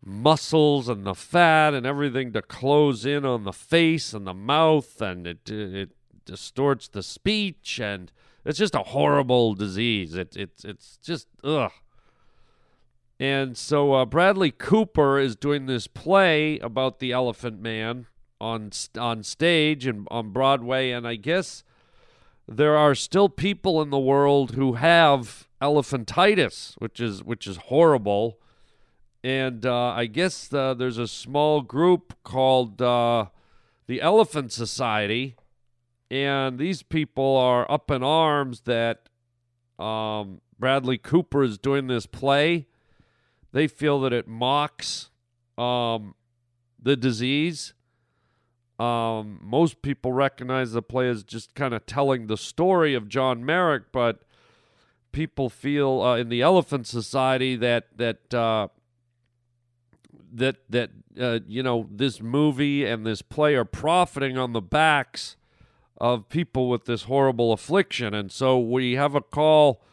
muscles 0.03 0.89
and 0.89 1.05
the 1.05 1.15
fat 1.15 1.73
and 1.73 1.85
everything 1.85 2.33
to 2.33 2.41
close 2.41 3.05
in 3.05 3.25
on 3.25 3.43
the 3.43 3.53
face 3.53 4.13
and 4.13 4.27
the 4.27 4.33
mouth, 4.33 5.01
and 5.01 5.25
it 5.25 5.49
it 5.49 5.91
distorts 6.25 6.87
the 6.89 7.01
speech, 7.01 7.79
and 7.79 8.11
it's 8.45 8.59
just 8.59 8.75
a 8.75 8.83
horrible 8.83 9.55
disease. 9.55 10.15
It 10.15 10.35
it's 10.35 10.63
it's 10.65 10.97
just 10.97 11.27
ugh. 11.43 11.71
And 13.21 13.55
so 13.55 13.93
uh, 13.93 14.05
Bradley 14.05 14.49
Cooper 14.49 15.19
is 15.19 15.35
doing 15.35 15.67
this 15.67 15.85
play 15.85 16.57
about 16.57 16.97
the 16.97 17.11
Elephant 17.11 17.61
Man 17.61 18.07
on 18.39 18.71
on 18.97 19.21
stage 19.21 19.85
and 19.85 20.07
on 20.09 20.31
Broadway, 20.31 20.89
and 20.89 21.07
I 21.07 21.17
guess 21.17 21.63
there 22.47 22.75
are 22.75 22.95
still 22.95 23.29
people 23.29 23.79
in 23.79 23.91
the 23.91 23.99
world 23.99 24.55
who 24.55 24.73
have 24.73 25.47
elephantitis, 25.61 26.73
which 26.79 26.99
is 26.99 27.23
which 27.23 27.45
is 27.45 27.57
horrible. 27.57 28.39
And 29.23 29.67
uh, 29.67 29.89
I 29.89 30.07
guess 30.07 30.51
uh, 30.51 30.73
there's 30.73 30.97
a 30.97 31.07
small 31.07 31.61
group 31.61 32.15
called 32.23 32.81
uh, 32.81 33.27
the 33.85 34.01
Elephant 34.01 34.51
Society, 34.51 35.35
and 36.09 36.57
these 36.57 36.81
people 36.81 37.37
are 37.37 37.71
up 37.71 37.91
in 37.91 38.01
arms 38.01 38.61
that 38.61 39.09
um, 39.77 40.41
Bradley 40.57 40.97
Cooper 40.97 41.43
is 41.43 41.59
doing 41.59 41.85
this 41.85 42.07
play. 42.07 42.65
They 43.51 43.67
feel 43.67 43.99
that 44.01 44.13
it 44.13 44.27
mocks 44.27 45.09
um, 45.57 46.15
the 46.81 46.95
disease. 46.95 47.73
Um, 48.79 49.39
most 49.43 49.81
people 49.81 50.11
recognize 50.11 50.71
the 50.71 50.81
play 50.81 51.07
as 51.07 51.23
just 51.23 51.53
kind 51.53 51.73
of 51.73 51.85
telling 51.85 52.27
the 52.27 52.37
story 52.37 52.95
of 52.95 53.07
John 53.07 53.45
Merrick, 53.45 53.91
but 53.91 54.23
people 55.11 55.49
feel 55.49 56.01
uh, 56.01 56.17
in 56.17 56.29
the 56.29 56.41
Elephant 56.41 56.87
Society 56.87 57.55
that 57.57 57.97
that 57.97 58.33
uh, 58.33 58.69
that 60.33 60.57
that 60.69 60.89
uh, 61.19 61.39
you 61.47 61.61
know 61.61 61.87
this 61.91 62.21
movie 62.21 62.85
and 62.85 63.05
this 63.05 63.21
play 63.21 63.53
are 63.55 63.65
profiting 63.65 64.37
on 64.37 64.53
the 64.53 64.61
backs 64.61 65.35
of 65.99 66.27
people 66.29 66.67
with 66.67 66.85
this 66.85 67.03
horrible 67.03 67.53
affliction, 67.53 68.15
and 68.15 68.31
so 68.31 68.57
we 68.57 68.93
have 68.93 69.13
a 69.13 69.21
call 69.21 69.83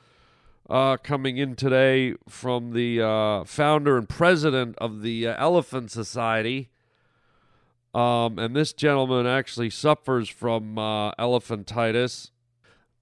uh, 0.69 0.97
coming 0.99 1.39
in 1.39 1.57
today 1.57 2.15
from 2.29 2.73
the 2.73 3.01
uh, 3.03 3.45
founder 3.45 3.97
and 3.97 4.09
president 4.09 4.77
of 4.79 5.03
the 5.03 5.27
uh, 5.27 5.35
Elephant 5.39 5.91
Society. 5.91 6.69
Um, 7.95 8.39
and 8.39 8.55
this 8.55 8.73
gentleman 8.73 9.27
actually 9.27 9.71
suffers 9.71 10.29
from 10.29 10.79
uh, 10.79 11.13
elephantitis. 11.13 12.31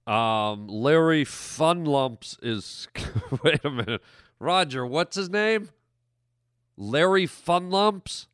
Um, 0.07 0.67
Larry 0.67 1.25
Funlumps 1.25 2.37
is. 2.41 2.87
wait 3.43 3.63
a 3.65 3.69
minute. 3.69 4.01
Roger, 4.39 4.85
what's 4.85 5.17
his 5.17 5.29
name? 5.29 5.69
Larry 6.77 7.25
Funlumps? 7.25 8.27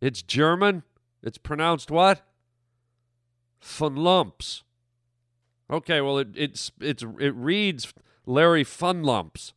It's 0.00 0.22
German? 0.22 0.82
It's 1.22 1.38
pronounced 1.38 1.90
what? 1.90 2.22
Funlumps. 3.58 4.63
Okay, 5.70 6.00
well 6.00 6.18
it 6.18 6.28
it's 6.34 6.72
it's 6.80 7.02
it 7.18 7.34
reads 7.34 7.92
Larry 8.26 8.64
Funlumps. 8.64 9.52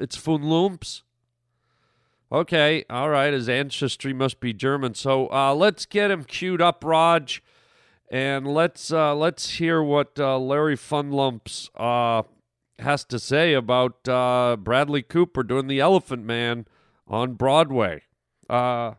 It's 0.00 0.16
Funlumps. 0.16 1.02
Okay, 2.30 2.84
all 2.88 3.10
right. 3.10 3.32
His 3.32 3.48
ancestry 3.48 4.14
must 4.14 4.40
be 4.40 4.54
German. 4.54 4.94
So 4.94 5.30
uh, 5.30 5.54
let's 5.54 5.84
get 5.84 6.10
him 6.10 6.24
queued 6.24 6.62
up, 6.62 6.82
Raj, 6.82 7.42
and 8.10 8.46
let's 8.46 8.90
uh, 8.90 9.14
let's 9.14 9.50
hear 9.50 9.82
what 9.82 10.18
uh, 10.18 10.38
Larry 10.38 10.76
Funlumps 10.76 11.68
uh, 11.76 12.22
has 12.78 13.04
to 13.04 13.18
say 13.18 13.52
about 13.52 14.08
uh, 14.08 14.56
Bradley 14.58 15.02
Cooper 15.02 15.42
doing 15.42 15.66
the 15.66 15.80
Elephant 15.80 16.24
Man 16.24 16.66
on 17.06 17.34
Broadway. 17.34 18.02
Uh, 18.48 18.94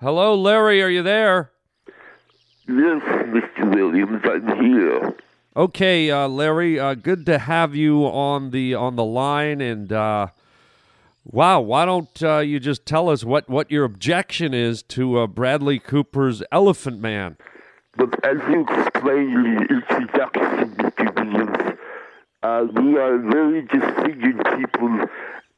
hello, 0.00 0.34
Larry. 0.34 0.82
Are 0.82 0.88
you 0.88 1.02
there? 1.02 1.52
Yes. 2.66 3.43
Williams, 3.74 4.22
I'm 4.24 4.64
here. 4.64 5.14
Okay, 5.56 6.10
uh, 6.10 6.26
Larry. 6.28 6.80
Uh, 6.80 6.94
good 6.94 7.26
to 7.26 7.38
have 7.38 7.74
you 7.74 8.06
on 8.06 8.50
the 8.50 8.74
on 8.74 8.96
the 8.96 9.04
line. 9.04 9.60
And 9.60 9.92
uh, 9.92 10.28
wow, 11.24 11.60
why 11.60 11.84
don't 11.84 12.22
uh, 12.22 12.38
you 12.38 12.58
just 12.58 12.86
tell 12.86 13.08
us 13.08 13.24
what 13.24 13.48
what 13.48 13.70
your 13.70 13.84
objection 13.84 14.54
is 14.54 14.82
to 14.84 15.18
uh, 15.18 15.26
Bradley 15.26 15.78
Cooper's 15.78 16.42
Elephant 16.50 17.00
Man? 17.00 17.36
But 17.96 18.24
as 18.24 18.38
you 18.48 18.66
explained 18.68 19.46
in 19.46 19.54
the 19.54 19.66
introduction, 19.70 20.74
Mr. 20.74 21.14
Williams, 21.14 21.78
uh, 22.42 22.66
we 22.74 22.98
are 22.98 23.18
very 23.18 23.62
disfigured 23.62 24.44
people, 24.56 25.06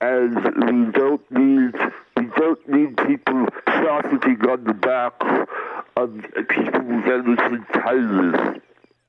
and 0.02 0.34
we 0.44 0.92
don't 0.92 1.30
need 1.30 1.74
we 2.16 2.26
don't 2.36 2.68
need 2.68 2.96
people 3.06 3.46
profiting 3.64 4.40
on 4.50 4.64
the 4.64 4.74
back 4.74 5.14
of 5.96 6.12
people 6.48 6.82
with 6.82 7.04
elephantitis. 7.04 8.60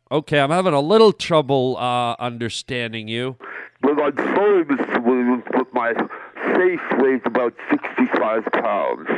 Okay, 0.10 0.39
I'm 0.39 0.51
having 0.51 0.74
a 0.74 0.79
little 0.79 1.12
trouble 1.12 1.75
uh, 1.77 2.15
understanding 2.20 3.08
you. 3.08 3.36
Well, 3.84 4.01
I'm 4.01 4.15
sorry, 4.15 4.65
Mr. 4.65 5.03
Williams, 5.03 5.44
but 5.51 5.74
my 5.74 5.94
face 6.56 6.79
weighs 7.00 7.22
about 7.25 7.53
65 7.70 8.46
pounds. 8.53 9.10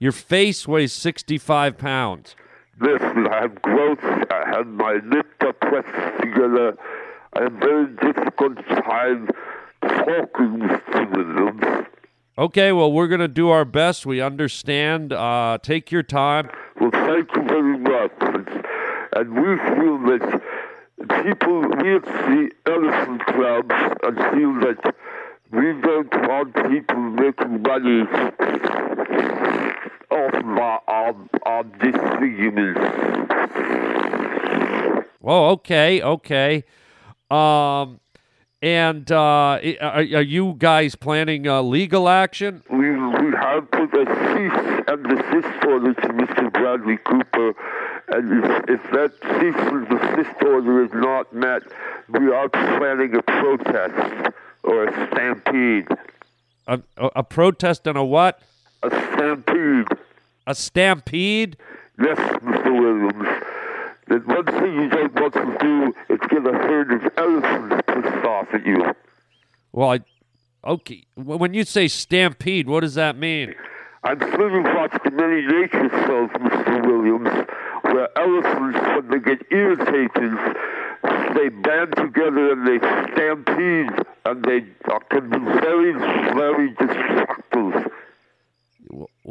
Your 0.00 0.12
face 0.12 0.66
weighs 0.66 0.92
65 0.92 1.78
pounds. 1.78 2.34
This, 2.80 3.00
I 3.00 3.38
have 3.40 3.62
growth, 3.62 3.98
I 4.02 4.44
have 4.50 4.66
my 4.66 4.94
lips 5.04 5.28
are 5.40 5.52
pressed 5.52 6.20
together. 6.20 6.76
I 7.34 7.42
have 7.42 7.52
very 7.54 7.86
difficult 7.96 8.58
time 8.66 9.28
talking, 9.82 10.58
Mr. 10.60 11.10
Williams. 11.16 11.86
Okay, 12.38 12.70
well, 12.70 12.92
we're 12.92 13.08
going 13.08 13.18
to 13.20 13.26
do 13.26 13.48
our 13.48 13.64
best. 13.64 14.06
We 14.06 14.20
understand. 14.20 15.12
Uh, 15.12 15.58
take 15.60 15.90
your 15.90 16.04
time. 16.04 16.48
Well, 16.80 16.92
thank 16.92 17.34
you 17.34 17.42
very 17.42 17.78
much. 17.78 18.12
And- 18.20 19.34
we 19.34 19.56
feel 19.56 19.98
that 20.06 20.40
people, 21.24 21.62
we 21.62 21.96
at 21.96 22.04
the 22.04 22.50
Elephant 22.66 23.26
Club, 23.26 23.72
and 24.04 24.16
feel 24.32 24.54
that 24.60 24.94
we 25.50 25.72
don't 25.80 26.14
want 26.28 26.54
people 26.70 26.96
making 26.96 27.62
money 27.62 28.02
off 30.12 30.34
our, 30.44 30.82
our, 30.86 31.16
our 31.42 31.64
disfigurements. 31.64 32.80
Oh, 35.24 35.48
okay, 35.50 36.00
okay. 36.00 36.64
Um, 37.32 37.98
and 38.60 39.10
uh, 39.12 39.60
are, 39.80 39.80
are 39.80 40.02
you 40.02 40.54
guys 40.58 40.96
planning 40.96 41.46
uh, 41.46 41.62
legal 41.62 42.08
action? 42.08 42.62
We, 42.70 42.90
we 42.90 43.32
have 43.36 43.70
put 43.70 43.94
a 43.94 44.04
cease 44.04 44.84
and 44.88 45.04
desist 45.04 45.64
order 45.64 45.94
to 45.94 46.08
Mr. 46.08 46.52
Bradley 46.52 46.96
Cooper, 46.98 47.54
and 48.08 48.44
if, 48.44 48.64
if 48.68 48.90
that 48.90 49.12
cease 49.38 49.72
and 49.72 49.88
desist 49.88 50.42
order 50.42 50.84
is 50.84 50.90
not 50.92 51.32
met, 51.32 51.62
we 52.08 52.32
are 52.32 52.48
planning 52.48 53.14
a 53.14 53.22
protest 53.22 54.34
or 54.64 54.88
a 54.88 55.06
stampede. 55.12 55.86
A, 56.66 56.80
a, 56.96 57.10
a 57.16 57.22
protest 57.22 57.86
and 57.86 57.96
a 57.96 58.04
what? 58.04 58.40
A 58.82 58.90
stampede. 58.90 59.86
A 60.48 60.54
stampede? 60.54 61.56
Yes, 62.00 62.18
Mr. 62.18 62.80
Williams. 62.80 63.44
The 64.08 64.18
one 64.20 64.44
thing 64.46 64.74
you 64.74 64.88
don't 64.88 65.14
want 65.14 65.34
to 65.34 65.56
do 65.60 65.94
is 66.14 66.18
get 66.30 66.46
a 66.46 66.52
herd 66.52 66.92
of 66.92 67.12
elephants 67.18 67.87
off 68.06 68.48
at 68.52 68.64
you. 68.66 68.84
Well, 69.72 69.92
I, 69.92 70.00
okay. 70.64 71.04
When 71.14 71.54
you 71.54 71.64
say 71.64 71.88
stampede, 71.88 72.68
what 72.68 72.80
does 72.80 72.94
that 72.94 73.16
mean? 73.16 73.54
I'm 74.04 74.20
sure 74.20 74.50
you've 74.50 74.64
watched 74.64 75.02
the 75.04 75.10
many 75.10 75.42
nature 75.42 75.88
shows, 76.06 76.30
Mr. 76.30 76.86
Williams, 76.86 77.48
where 77.82 78.08
elephants, 78.16 78.78
when 78.78 79.08
they 79.10 79.18
get 79.18 79.44
irritated, 79.50 80.38
they 81.34 81.48
band 81.48 81.96
together 81.96 82.52
and 82.52 82.66
they 82.66 82.78
stampede, 83.12 84.06
and 84.24 84.44
they 84.44 84.60
can 85.10 85.30
be 85.30 85.38
very, 85.38 85.92
very 86.34 86.70
destructive. 86.70 87.92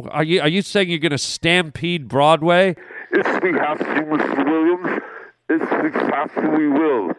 Are 0.09 0.23
you 0.23 0.41
are 0.41 0.47
you 0.47 0.61
saying 0.61 0.89
you're 0.89 0.99
going 0.99 1.11
to 1.11 1.17
stampede 1.17 2.07
Broadway? 2.07 2.75
If 3.11 3.41
we 3.41 3.53
have 3.53 3.79
to, 3.79 3.85
Mr. 3.85 4.45
Williams, 4.45 5.01
if 5.49 5.61
we 5.83 5.99
have 6.11 6.35
to, 6.35 6.49
we 6.49 6.67
will. 6.67 7.13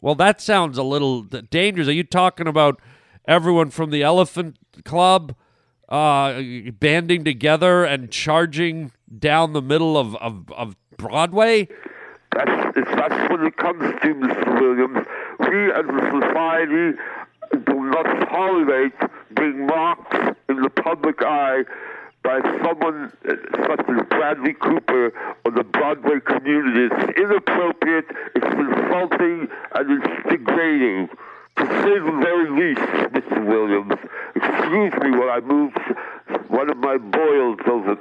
Well, 0.00 0.14
that 0.16 0.40
sounds 0.40 0.78
a 0.78 0.82
little 0.82 1.22
dangerous. 1.22 1.88
Are 1.88 1.92
you 1.92 2.04
talking 2.04 2.46
about 2.46 2.80
everyone 3.26 3.70
from 3.70 3.90
the 3.90 4.02
Elephant 4.02 4.56
Club 4.84 5.34
uh, 5.88 6.42
banding 6.78 7.24
together 7.24 7.84
and 7.84 8.10
charging 8.10 8.92
down 9.18 9.52
the 9.52 9.62
middle 9.62 9.96
of, 9.96 10.14
of, 10.16 10.50
of 10.52 10.76
Broadway? 10.96 11.68
That's, 12.34 12.74
that's 12.74 13.30
what 13.30 13.40
it 13.40 13.56
comes 13.56 13.82
to, 14.02 14.14
Mr. 14.14 14.60
Williams, 14.60 15.06
we 15.40 15.72
as 15.72 15.84
a 15.86 16.20
society 16.20 16.98
do 17.64 17.74
not 17.84 18.28
tolerate 18.28 18.92
being 19.34 19.66
mocked 19.66 20.14
in 20.48 20.60
the 20.60 20.70
public 20.70 21.22
eye 21.22 21.64
by 22.26 22.40
someone 22.60 23.12
uh, 23.28 23.34
such 23.68 23.88
as 23.88 24.06
Bradley 24.08 24.54
Cooper 24.54 25.12
or 25.44 25.50
the 25.52 25.62
Broadway 25.62 26.18
community. 26.18 26.92
It's 26.92 27.18
inappropriate, 27.18 28.06
it's 28.34 28.46
insulting, 28.46 29.46
and 29.76 30.02
it's 30.02 30.28
degrading. 30.28 31.08
To 31.56 31.64
say 31.64 31.98
the 32.00 32.18
very 32.20 32.50
least, 32.50 32.80
Mr. 33.14 33.46
Williams. 33.46 33.94
Excuse 34.34 34.92
me 35.04 35.10
while 35.16 35.30
I 35.30 35.40
move 35.40 35.72
one 36.48 36.68
of 36.68 36.76
my 36.78 36.98
boils 36.98 37.58
over. 37.70 37.96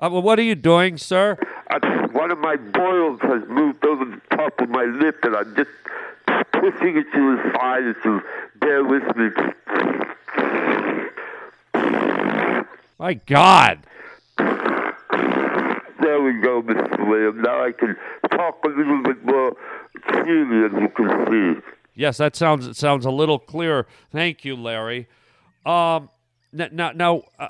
Uh, 0.00 0.08
well, 0.10 0.22
what 0.22 0.38
are 0.38 0.42
you 0.42 0.56
doing, 0.56 0.98
sir? 0.98 1.38
I, 1.70 1.78
one 2.10 2.32
of 2.32 2.38
my 2.38 2.56
boils 2.56 3.20
has 3.20 3.42
moved 3.48 3.86
over 3.86 4.04
the 4.04 4.20
top 4.36 4.60
of 4.60 4.68
my 4.68 4.84
lip, 4.84 5.18
and 5.22 5.36
I'm 5.36 5.54
just 5.54 5.70
pushing 6.52 6.96
it 6.96 7.06
to 7.12 7.36
the 7.36 7.52
side. 7.54 7.94
So 8.02 8.20
bear 8.60 8.84
with 8.84 9.02
me. 9.16 9.28
My 12.98 13.14
God. 13.14 13.80
There 16.00 16.22
we 16.22 16.40
go, 16.40 16.62
Mr. 16.62 17.08
Williams. 17.08 17.40
Now 17.42 17.64
I 17.64 17.72
can 17.72 17.96
talk 18.30 18.58
a 18.64 18.68
little 18.68 19.02
bit 19.02 19.24
more 19.24 19.52
clearly, 20.08 20.66
as 20.66 20.72
you 20.80 20.88
can 20.88 21.26
see. 21.30 21.60
Yes, 21.94 22.16
that 22.18 22.36
sounds 22.36 22.66
it 22.66 22.76
sounds 22.76 23.04
a 23.04 23.10
little 23.10 23.38
clearer. 23.38 23.86
Thank 24.10 24.44
you, 24.44 24.56
Larry. 24.56 25.08
Um, 25.66 26.08
n- 26.58 26.70
now, 26.72 26.92
now 26.92 27.22
I, 27.38 27.44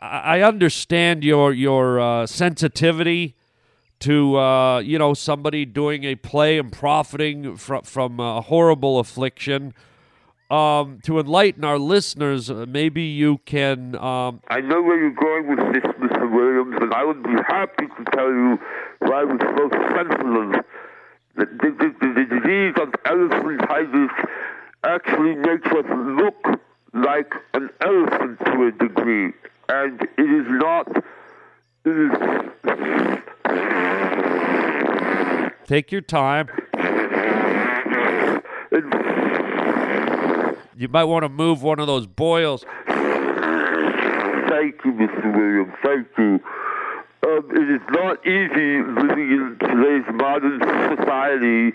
I, 0.00 0.38
I 0.38 0.40
understand 0.42 1.22
your 1.22 1.52
your 1.52 2.00
uh, 2.00 2.26
sensitivity 2.26 3.36
to 4.02 4.36
uh, 4.36 4.78
you 4.80 4.98
know 4.98 5.14
somebody 5.14 5.64
doing 5.64 6.04
a 6.04 6.16
play 6.16 6.58
and 6.58 6.72
profiting 6.72 7.56
from 7.56 7.82
from 7.84 8.20
a 8.20 8.40
horrible 8.42 8.98
affliction. 8.98 9.74
Um, 10.50 10.98
to 11.04 11.18
enlighten 11.18 11.64
our 11.64 11.78
listeners, 11.78 12.50
uh, 12.50 12.66
maybe 12.68 13.04
you 13.04 13.38
can. 13.46 13.96
Um, 13.96 14.42
I 14.48 14.60
know 14.60 14.82
where 14.82 15.00
you're 15.00 15.10
going 15.10 15.48
with 15.48 15.72
this, 15.72 15.90
Mr. 15.94 16.30
Williams, 16.30 16.76
and 16.78 16.92
I 16.92 17.04
would 17.04 17.22
be 17.22 17.34
happy 17.48 17.86
to 17.86 18.04
tell 18.14 18.28
you 18.28 18.58
why 18.98 19.22
I 19.22 19.24
was 19.24 19.40
so 19.40 19.70
sensitive. 19.96 20.64
The, 21.36 21.46
the, 21.46 21.70
the, 21.80 22.08
the 22.12 22.24
disease 22.28 22.74
of 22.82 22.90
elephantitis 23.04 24.10
actually 24.84 25.36
makes 25.36 25.66
us 25.68 25.86
look 26.20 26.60
like 26.92 27.32
an 27.54 27.70
elephant 27.80 28.38
to 28.44 28.66
a 28.66 28.72
degree, 28.72 29.32
and 29.70 30.02
it 30.02 30.30
is 30.30 30.46
not. 30.50 31.02
Take 35.64 35.90
your 35.90 36.00
time. 36.00 36.48
You 40.76 40.88
might 40.88 41.04
want 41.04 41.24
to 41.24 41.28
move 41.28 41.64
one 41.64 41.80
of 41.80 41.88
those 41.88 42.06
boils. 42.06 42.64
Thank 42.86 44.84
you, 44.84 44.92
Mr. 44.92 45.34
Williams. 45.36 45.74
Thank 45.82 46.06
you. 46.18 46.40
Um, 47.24 47.50
it 47.50 47.68
is 47.68 47.80
not 47.90 48.24
easy 48.24 48.82
living 48.82 49.32
in 49.32 49.56
today's 49.58 50.06
modern 50.14 50.60
society, 50.96 51.72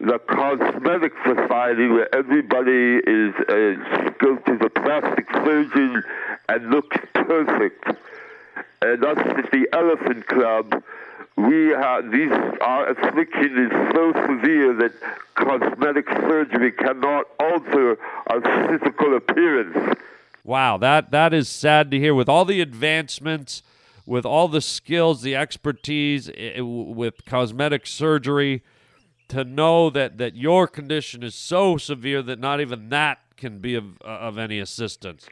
the 0.00 0.18
cosmetic 0.26 1.12
society, 1.22 1.88
where 1.88 2.14
everybody 2.14 2.96
is 3.06 3.34
uh, 3.48 3.74
goes 4.18 4.38
to 4.46 4.56
the 4.56 4.70
plastic 4.74 5.26
surgeon 5.44 6.02
and 6.48 6.70
looks 6.70 6.96
perfect. 7.12 7.84
And 8.82 9.04
us 9.04 9.18
at 9.18 9.50
the 9.50 9.66
Elephant 9.72 10.26
Club, 10.26 10.82
we 11.36 11.68
have 11.68 12.10
these. 12.10 12.30
Our 12.60 12.90
affliction 12.90 13.66
is 13.66 13.70
so 13.94 14.12
severe 14.26 14.72
that 14.74 14.92
cosmetic 15.34 16.08
surgery 16.08 16.72
cannot 16.72 17.26
alter 17.40 17.98
our 18.28 18.40
physical 18.68 19.16
appearance. 19.16 19.98
Wow, 20.44 20.76
that 20.78 21.10
that 21.10 21.32
is 21.32 21.48
sad 21.48 21.90
to 21.90 21.98
hear. 21.98 22.14
With 22.14 22.28
all 22.28 22.44
the 22.44 22.60
advancements, 22.60 23.62
with 24.06 24.26
all 24.26 24.48
the 24.48 24.60
skills, 24.60 25.22
the 25.22 25.34
expertise 25.34 26.28
i- 26.28 26.54
i- 26.58 26.60
with 26.60 27.24
cosmetic 27.24 27.86
surgery, 27.86 28.62
to 29.28 29.42
know 29.42 29.88
that 29.90 30.18
that 30.18 30.36
your 30.36 30.66
condition 30.68 31.22
is 31.22 31.34
so 31.34 31.78
severe 31.78 32.22
that 32.22 32.38
not 32.38 32.60
even 32.60 32.90
that 32.90 33.18
can 33.36 33.58
be 33.58 33.74
of 33.74 34.00
of 34.02 34.38
any 34.38 34.58
assistance. 34.58 35.26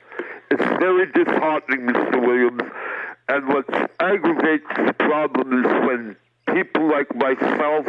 It's 0.50 0.64
very 0.64 1.06
disheartening, 1.12 1.86
Mr. 1.86 2.26
Williams. 2.26 2.62
And 3.28 3.48
what 3.48 3.66
aggravates 4.00 4.66
the 4.76 4.94
problem 4.98 5.64
is 5.64 5.86
when 5.86 6.16
people 6.54 6.90
like 6.90 7.14
myself 7.14 7.86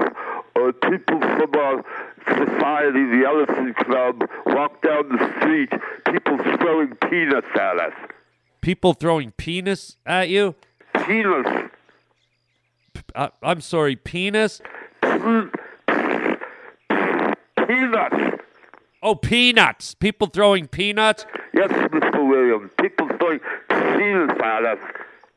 or 0.55 0.73
people 0.73 1.19
from 1.19 1.55
our 1.55 1.83
society, 2.27 3.05
the 3.05 3.23
Elephant 3.25 3.75
Club, 3.77 4.29
walk 4.45 4.81
down 4.81 5.09
the 5.09 5.33
street, 5.39 5.69
people 6.11 6.37
throwing 6.57 6.95
peanuts 7.09 7.47
at 7.55 7.79
us. 7.79 7.93
People 8.61 8.93
throwing 8.93 9.31
penis 9.31 9.97
at 10.05 10.29
you. 10.29 10.55
Peanuts. 11.05 11.71
Uh, 13.15 13.29
I'm 13.41 13.61
sorry, 13.61 13.95
penis. 13.95 14.61
Peanuts. 15.01 15.51
Oh, 19.01 19.15
peanuts. 19.15 19.95
People 19.95 20.27
throwing 20.27 20.67
peanuts 20.67 21.25
Yes, 21.53 21.69
Mr. 21.69 22.27
Williams. 22.27 22.71
People 22.81 23.07
throwing 23.19 23.39
peanuts 23.69 24.41
at 24.43 24.65
us. 24.65 24.79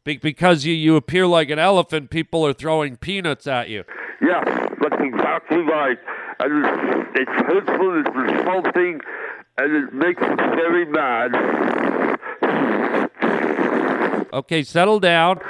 Be- 0.07 0.17
because 0.19 0.65
you 0.65 0.73
you 0.73 0.95
appear 0.95 1.27
like 1.27 1.51
an 1.51 1.59
elephant. 1.59 2.11
People 2.11 2.47
are 2.47 2.53
throwing 2.53 2.97
peanuts 2.97 3.49
at 3.49 3.69
you. 3.69 3.83
Yes, 4.23 4.45
that's 4.81 5.03
exactly 5.03 5.59
right. 5.59 5.99
And 6.39 6.65
it's, 6.65 7.11
it's 7.17 7.31
hurtful, 7.43 8.01
it's 8.01 8.09
insulting, 8.15 9.01
and 9.59 9.75
it 9.75 9.93
makes 9.93 10.23
us 10.23 10.37
very 10.55 10.87
mad. 10.87 11.35
Okay, 14.33 14.63
settle 14.63 15.01
down. 15.01 15.41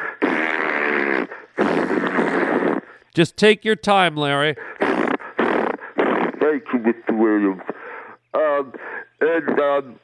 Just 3.14 3.36
take 3.36 3.62
your 3.62 3.76
time, 3.76 4.16
Larry. 4.16 4.56
Thank 4.80 6.64
you, 6.72 6.78
Mr. 6.80 7.18
Williams. 7.18 7.62
Um, 8.32 8.72
and 9.20 9.60
um, 9.60 10.00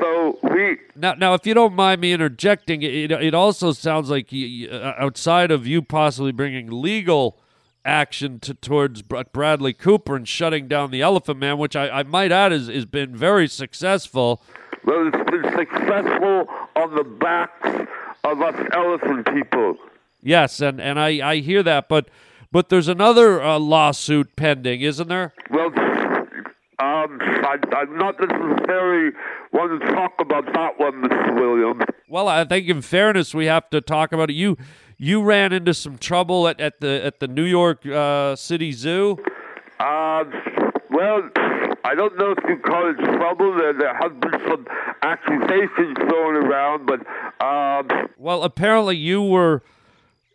so 0.00 0.38
we, 0.42 0.78
Now, 0.96 1.14
now, 1.14 1.34
if 1.34 1.46
you 1.46 1.54
don't 1.54 1.74
mind 1.74 2.00
me 2.00 2.12
interjecting, 2.12 2.82
it 2.82 3.10
it 3.10 3.34
also 3.34 3.72
sounds 3.72 4.10
like 4.10 4.32
you, 4.32 4.68
uh, 4.68 4.94
outside 4.98 5.50
of 5.50 5.66
you 5.66 5.82
possibly 5.82 6.32
bringing 6.32 6.68
legal 6.82 7.38
action 7.84 8.38
to, 8.40 8.54
towards 8.54 9.02
Bradley 9.02 9.72
Cooper 9.72 10.14
and 10.16 10.26
shutting 10.28 10.68
down 10.68 10.90
the 10.90 11.02
Elephant 11.02 11.38
Man, 11.38 11.58
which 11.58 11.74
I, 11.74 11.88
I 11.88 12.02
might 12.04 12.30
add 12.32 12.52
has 12.52 12.68
is 12.68 12.86
been 12.86 13.14
very 13.16 13.48
successful. 13.48 14.42
well, 14.84 15.08
it's 15.12 15.30
been 15.30 15.52
successful 15.56 16.46
on 16.76 16.94
the 16.94 17.04
backs 17.04 17.88
of 18.24 18.40
us 18.40 18.68
elephant 18.72 19.26
people. 19.32 19.76
Yes, 20.22 20.60
and, 20.60 20.80
and 20.80 21.00
I, 21.00 21.30
I 21.30 21.36
hear 21.38 21.62
that, 21.64 21.88
but 21.88 22.08
but 22.52 22.68
there's 22.68 22.86
another 22.88 23.42
uh, 23.42 23.58
lawsuit 23.58 24.36
pending, 24.36 24.82
isn't 24.82 25.08
there? 25.08 25.32
Well, 25.50 25.70
um, 26.82 27.18
I, 27.20 27.58
I'm 27.76 27.96
not 27.96 28.18
necessarily 28.18 29.12
want 29.52 29.80
to 29.80 29.86
talk 29.92 30.14
about 30.18 30.46
that 30.52 30.78
one, 30.78 31.02
Mr. 31.02 31.34
Williams. 31.34 31.82
Well, 32.08 32.28
I 32.28 32.44
think 32.44 32.68
in 32.68 32.82
fairness, 32.82 33.34
we 33.34 33.46
have 33.46 33.70
to 33.70 33.80
talk 33.80 34.12
about 34.12 34.30
it. 34.30 34.34
You 34.34 34.56
you 34.98 35.22
ran 35.22 35.52
into 35.52 35.74
some 35.74 35.96
trouble 35.98 36.48
at, 36.48 36.60
at 36.60 36.80
the 36.80 37.04
at 37.04 37.20
the 37.20 37.28
New 37.28 37.44
York 37.44 37.86
uh, 37.86 38.34
City 38.36 38.72
Zoo. 38.72 39.18
Uh, 39.78 40.24
well, 40.90 41.28
I 41.84 41.94
don't 41.94 42.16
know 42.18 42.32
if 42.36 42.38
you 42.48 42.56
call 42.58 42.90
it 42.90 42.96
trouble. 43.16 43.56
There, 43.56 43.72
there 43.72 43.96
have 43.96 44.20
been 44.20 44.40
some 44.48 44.66
accusations 45.02 45.96
thrown 45.98 46.36
around, 46.36 46.86
but 46.86 47.00
um, 47.44 48.08
Well, 48.16 48.42
apparently 48.42 48.96
you 48.96 49.22
were 49.22 49.62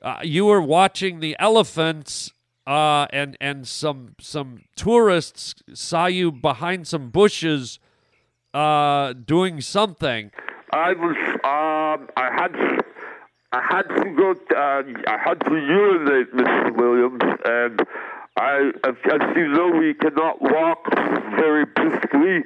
uh, 0.01 0.19
you 0.23 0.45
were 0.45 0.61
watching 0.61 1.19
the 1.19 1.35
elephants, 1.39 2.31
uh, 2.67 3.07
and 3.11 3.37
and 3.39 3.65
some 3.65 4.13
some 4.19 4.65
tourists 4.75 5.55
saw 5.73 6.05
you 6.07 6.31
behind 6.31 6.85
some 6.85 7.09
bushes, 7.09 7.79
uh, 8.53 9.13
doing 9.13 9.61
something. 9.61 10.31
I 10.73 10.91
was 10.91 11.15
um, 11.45 12.09
I 12.17 12.29
had 12.29 12.83
I 13.53 13.61
had 13.61 13.83
to 13.83 14.15
go. 14.15 14.31
Uh, 14.53 14.83
I 15.07 15.17
had 15.17 15.39
to 15.45 15.55
urinate, 15.55 16.33
Mr. 16.33 16.75
Williams, 16.75 17.21
and 17.45 17.87
I, 18.35 18.71
as 18.83 19.35
you 19.37 19.47
know, 19.47 19.69
we 19.69 19.93
cannot 19.93 20.41
walk 20.41 20.85
very 21.37 21.65
briskly, 21.65 22.43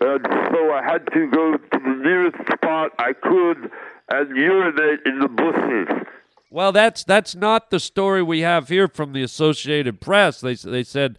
and 0.00 0.26
so 0.52 0.72
I 0.72 0.82
had 0.84 1.12
to 1.12 1.28
go 1.28 1.56
to 1.56 1.68
the 1.72 2.00
nearest 2.04 2.36
spot 2.52 2.92
I 3.00 3.12
could 3.14 3.72
and 4.10 4.36
urinate 4.36 5.00
in 5.04 5.18
the 5.18 5.28
bushes. 5.28 6.06
Well, 6.50 6.72
that's 6.72 7.04
that's 7.04 7.34
not 7.34 7.70
the 7.70 7.80
story 7.80 8.22
we 8.22 8.40
have 8.40 8.68
here 8.68 8.88
from 8.88 9.12
the 9.12 9.22
Associated 9.22 10.00
Press. 10.00 10.40
They 10.40 10.54
they 10.54 10.84
said 10.84 11.18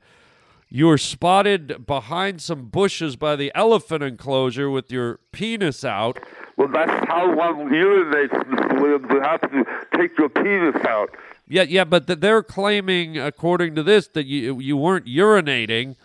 you 0.70 0.88
were 0.88 0.98
spotted 0.98 1.86
behind 1.86 2.42
some 2.42 2.66
bushes 2.66 3.16
by 3.16 3.36
the 3.36 3.52
elephant 3.56 4.04
enclosure 4.04 4.70
with 4.70 4.92
your 4.92 5.20
penis 5.32 5.86
out. 5.86 6.20
Well, 6.58 6.70
that's 6.70 7.08
how 7.08 7.34
one 7.36 7.70
urinates, 7.70 8.32
Mr. 8.32 8.82
Williams. 8.82 9.06
You 9.10 9.22
have 9.22 9.42
to 9.42 9.66
take 9.96 10.18
your 10.18 10.30
penis 10.30 10.84
out. 10.86 11.16
Yeah, 11.48 11.64
yeah, 11.64 11.86
but 11.86 12.08
they're 12.20 12.44
claiming, 12.44 13.18
according 13.18 13.76
to 13.76 13.84
this, 13.84 14.08
that 14.10 14.26
you 14.26 14.60
you 14.60 14.76
weren't 14.76 15.06
urinating, 15.06 15.96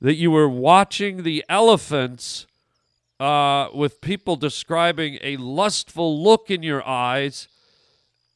that 0.00 0.14
you 0.14 0.30
were 0.30 0.48
watching 0.48 1.22
the 1.22 1.44
elephants, 1.48 2.46
uh, 3.18 3.68
with 3.74 4.00
people 4.00 4.36
describing 4.36 5.18
a 5.22 5.36
lustful 5.36 6.22
look 6.22 6.50
in 6.50 6.62
your 6.62 6.86
eyes, 6.86 7.48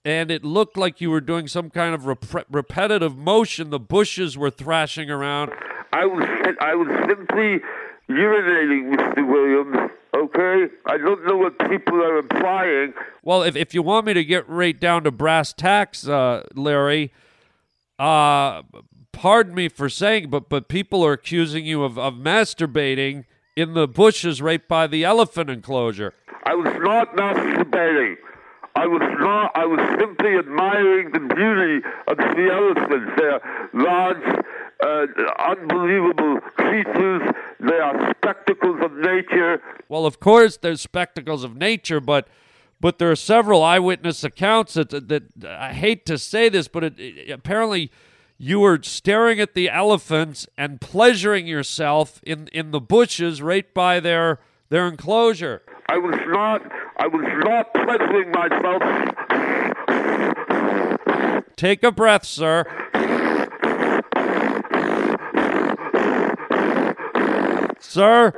and 0.05 0.31
it 0.31 0.45
looked 0.45 0.77
like 0.77 1.01
you 1.01 1.11
were 1.11 1.21
doing 1.21 1.49
some 1.49 1.71
kind 1.71 1.95
of 1.95 2.07
rep- 2.07 2.47
repetitive 2.51 3.17
motion. 3.17 3.71
The 3.71 3.81
bushes 3.81 4.37
were 4.37 4.51
thrashing 4.51 5.11
around. 5.11 5.53
I 5.93 6.07
was 6.07 6.25
I 6.61 6.75
was 6.75 6.89
simply 7.09 7.61
urinating, 8.09 8.95
Mr. 8.95 9.27
Williams. 9.27 9.91
Okay, 10.15 10.75
I 10.87 10.97
don't 10.99 11.27
know 11.27 11.37
what 11.37 11.59
people 11.71 11.95
are 12.03 12.19
implying. 12.19 12.95
Well, 13.23 13.43
if, 13.43 13.57
if 13.57 13.75
you 13.75 13.83
want 13.83 14.07
me 14.07 14.15
to 14.15 14.25
get 14.25 14.49
right 14.49 14.79
down 14.79 15.05
to 15.05 15.11
brass 15.11 15.53
tacks, 15.53 16.07
uh, 16.07 16.45
Larry, 16.55 17.13
uh, 17.99 18.63
pardon 19.13 19.55
me 19.55 19.69
for 19.69 19.89
saying, 19.89 20.31
but 20.31 20.49
but 20.49 20.69
people 20.69 21.05
are 21.05 21.13
accusing 21.13 21.65
you 21.65 21.83
of, 21.83 21.99
of 21.99 22.15
masturbating 22.15 23.25
in 23.57 23.75
the 23.75 23.89
bushes 23.89 24.43
right 24.43 24.67
by 24.67 24.87
the 24.87 25.05
elephant 25.05 25.49
enclosure. 25.49 26.13
I 26.45 26.55
was 26.55 26.73
not 26.83 27.17
masturbating. 27.17 28.17
I 28.77 28.87
was 28.87 29.03
not. 29.21 29.53
I 29.55 29.67
was 29.67 29.79
simply 30.01 30.37
admiring 30.37 31.13
the 31.13 31.21
beauty 31.21 31.87
of 32.09 32.17
the 32.17 32.49
elephants. 32.53 33.13
They're 33.17 33.71
large, 33.73 34.45
uh, 34.83 35.07
unbelievable 35.39 36.41
creatures. 36.57 37.23
They 37.61 37.79
are 37.79 38.15
spectacles 38.19 38.81
of 38.83 38.93
nature. 38.95 39.63
Well, 39.89 40.07
of 40.07 40.19
course, 40.19 40.57
they're 40.57 40.75
spectacles 40.77 41.45
of 41.45 41.57
nature, 41.57 42.01
but 42.01 42.27
but 42.81 42.99
there 42.99 43.11
are 43.11 43.17
several 43.17 43.63
eyewitness 43.63 44.25
accounts 44.25 44.75
that 44.75 44.91
that, 44.91 45.09
that 45.09 45.45
I 45.47 45.73
hate 45.73 46.05
to 46.07 46.19
say 46.19 46.49
this, 46.49 46.67
but 46.67 46.83
it, 46.85 46.99
it- 46.99 47.31
apparently 47.31 47.93
you 48.39 48.59
were 48.59 48.81
staring 48.83 49.39
at 49.39 49.55
the 49.55 49.71
elephants 49.71 50.49
and 50.59 50.81
pleasuring 50.81 51.47
yourself 51.47 52.21
in 52.25 52.49
in 52.53 52.73
the 52.73 52.81
bushes 52.81 53.41
right 53.41 53.73
by 53.73 54.01
their 54.01 54.41
their 54.69 54.89
enclosure. 54.89 55.63
I 55.89 55.99
was 55.99 56.17
not. 56.27 56.63
I 56.97 57.07
was 57.07 57.25
not 57.45 57.73
pleasuring 57.75 58.31
myself. 58.33 58.83
Take 61.57 61.83
a 61.83 61.93
breath, 61.93 62.25
sir. 62.25 62.65
Sir, 67.81 68.33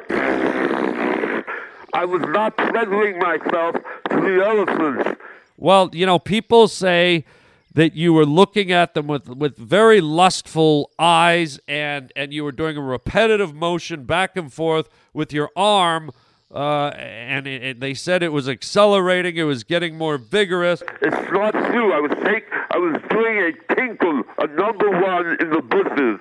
I 1.94 2.04
was 2.04 2.22
not 2.28 2.56
pleasuring 2.58 3.18
myself 3.18 3.76
to 4.10 4.20
the 4.20 4.44
elephants. 4.44 5.20
well, 5.56 5.88
you 5.94 6.04
know, 6.04 6.18
people 6.18 6.68
say 6.68 7.24
that 7.72 7.94
you 7.94 8.12
were 8.12 8.26
looking 8.26 8.72
at 8.72 8.94
them 8.94 9.06
with, 9.06 9.28
with 9.28 9.56
very 9.56 10.00
lustful 10.00 10.90
eyes 10.98 11.60
and, 11.68 12.12
and 12.16 12.32
you 12.32 12.42
were 12.44 12.52
doing 12.52 12.76
a 12.76 12.82
repetitive 12.82 13.54
motion 13.54 14.04
back 14.04 14.36
and 14.36 14.52
forth 14.52 14.88
with 15.12 15.32
your 15.32 15.50
arm. 15.56 16.10
Uh, 16.54 16.88
and, 16.96 17.46
it, 17.46 17.62
and 17.62 17.80
they 17.80 17.92
said 17.92 18.22
it 18.22 18.32
was 18.32 18.48
accelerating, 18.48 19.36
it 19.36 19.42
was 19.42 19.64
getting 19.64 19.98
more 19.98 20.16
vigorous. 20.16 20.82
It's 21.02 21.32
not 21.32 21.52
true. 21.52 21.92
I 21.92 22.00
was 22.00 22.12
take. 22.24 22.44
I 22.70 22.78
was 22.78 23.00
doing 23.10 23.38
a 23.38 23.74
tinkle, 23.74 24.22
a 24.38 24.46
number 24.46 24.90
one 24.90 25.36
in 25.40 25.50
the 25.50 25.60
bushes. 25.60 26.20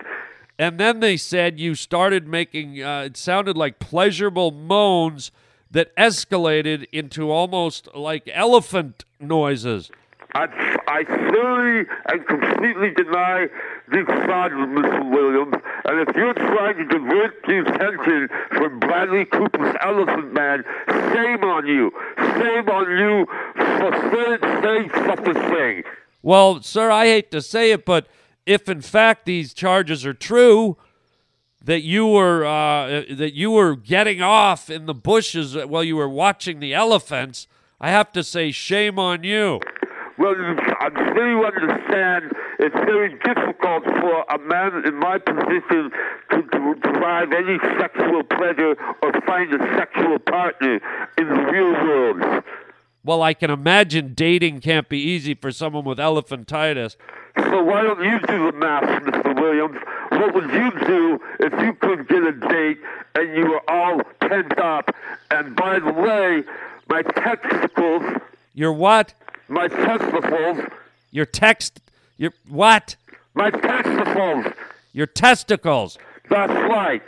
And 0.57 0.79
then 0.79 0.99
they 0.99 1.17
said 1.17 1.59
you 1.59 1.75
started 1.75 2.27
making, 2.27 2.81
uh, 2.81 3.01
it 3.01 3.17
sounded 3.17 3.57
like 3.57 3.77
pleasurable 3.79 4.51
moans 4.51 5.31
that 5.69 5.95
escalated 5.97 6.87
into 6.91 7.29
almost 7.29 7.89
like 7.93 8.29
elephant 8.33 9.03
noises. 9.19 9.91
I, 10.33 10.45
I 10.87 11.03
thoroughly 11.03 11.85
and 12.07 12.27
completely 12.27 12.91
deny 12.91 13.47
these 13.91 14.05
charges, 14.05 14.57
Mr. 14.57 15.11
Williams. 15.11 15.55
And 15.85 16.07
if 16.07 16.15
you're 16.15 16.33
trying 16.33 16.77
to 16.77 16.85
divert 16.85 17.43
the 17.43 17.59
attention 17.59 18.29
from 18.49 18.79
Bradley 18.79 19.25
Cooper's 19.25 19.75
Elephant 19.81 20.33
Man, 20.33 20.63
shame 20.87 21.43
on 21.43 21.67
you. 21.67 21.91
Shame 22.17 22.69
on 22.69 22.89
you 22.97 23.25
for 23.55 23.91
saying, 24.11 24.61
saying 24.63 24.89
such 25.05 25.27
a 25.27 25.49
thing. 25.49 25.83
Well, 26.21 26.61
sir, 26.61 26.89
I 26.89 27.05
hate 27.05 27.31
to 27.31 27.41
say 27.41 27.71
it, 27.71 27.85
but 27.85 28.07
if 28.45 28.67
in 28.67 28.81
fact 28.81 29.25
these 29.25 29.53
charges 29.53 30.05
are 30.05 30.13
true, 30.13 30.77
that 31.63 31.81
you 31.81 32.05
were 32.05 32.45
uh, 32.45 33.03
that 33.09 33.33
you 33.33 33.51
were 33.51 33.75
getting 33.75 34.21
off 34.21 34.69
in 34.69 34.85
the 34.85 34.93
bushes 34.93 35.55
while 35.55 35.83
you 35.83 35.95
were 35.95 36.09
watching 36.09 36.59
the 36.59 36.73
elephants, 36.73 37.47
I 37.81 37.89
have 37.89 38.11
to 38.13 38.23
say 38.23 38.51
shame 38.51 38.99
on 38.99 39.23
you. 39.23 39.59
Well, 40.17 40.33
I'm 40.79 40.95
sure 40.95 41.29
you 41.29 41.45
understand 41.45 42.31
it's 42.59 42.75
very 42.75 43.09
difficult 43.19 43.83
for 43.83 44.23
a 44.29 44.37
man 44.39 44.85
in 44.85 44.95
my 44.95 45.17
position 45.17 45.91
to, 46.31 46.41
to 46.41 46.75
derive 46.81 47.33
any 47.33 47.59
sexual 47.77 48.23
pleasure 48.23 48.75
or 49.01 49.21
find 49.21 49.53
a 49.53 49.59
sexual 49.77 50.19
partner 50.19 50.79
in 51.17 51.27
the 51.27 51.51
real 51.51 51.71
world. 51.71 52.43
Well, 53.03 53.21
I 53.21 53.33
can 53.33 53.51
imagine 53.51 54.13
dating 54.15 54.61
can't 54.61 54.87
be 54.87 54.99
easy 54.99 55.35
for 55.35 55.51
someone 55.51 55.83
with 55.83 55.99
elephantitis. 55.99 56.95
So 57.37 57.61
why 57.63 57.83
don't 57.83 58.01
you 58.01 58.19
do 58.19 58.51
the 58.51 58.57
math, 58.57 59.03
Mr. 59.03 59.39
Williams? 59.39 59.77
What 60.09 60.33
would 60.33 60.49
you 60.49 60.71
do 60.87 61.19
if 61.41 61.53
you 61.61 61.73
couldn't 61.73 62.07
get 62.07 62.23
a 62.23 62.31
date 62.31 62.79
and 63.15 63.35
you 63.35 63.47
were 63.47 63.69
all 63.69 64.01
pent 64.21 64.57
up? 64.57 64.95
And 65.29 65.55
by 65.55 65.79
the 65.79 65.91
way, 65.91 66.43
my 66.87 67.01
testicles, 67.01 68.03
Your 68.53 68.71
what? 68.71 69.13
My 69.47 69.67
testicles, 69.67 70.57
Your 71.11 71.25
text? 71.25 71.79
Your 72.17 72.31
what? 72.47 72.95
my 73.33 73.49
testicles. 73.49 74.45
Your 74.93 75.07
testicles? 75.07 75.97
That's 76.29 76.53
right. 76.53 77.01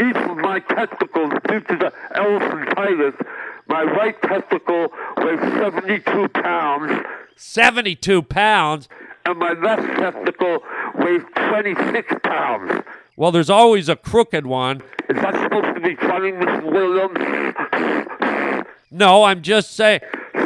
Each 0.00 0.16
of 0.16 0.36
my 0.38 0.60
testicles, 0.60 1.32
due 1.48 1.60
to 1.60 1.76
the 1.76 1.92
elephantitis, 2.14 3.26
my 3.68 3.82
right 3.82 4.20
testicle 4.22 4.88
weighs 5.18 5.40
72 5.40 6.28
pounds, 6.28 7.06
Seventy-two 7.36 8.22
pounds. 8.22 8.88
and 9.24 9.38
my 9.38 9.52
left 9.52 9.82
testicle 9.98 10.58
weighs 10.96 11.22
26 11.34 12.14
pounds. 12.22 12.82
Well, 13.16 13.32
there's 13.32 13.50
always 13.50 13.88
a 13.88 13.96
crooked 13.96 14.46
one. 14.46 14.82
Is 15.08 15.16
that 15.16 15.34
supposed 15.42 15.74
to 15.74 15.80
be 15.80 15.94
funny, 15.96 16.32
Mr. 16.32 16.72
Williams? 16.72 18.66
No, 18.90 19.24
I'm 19.24 19.42
just 19.42 19.74
saying. 19.76 20.00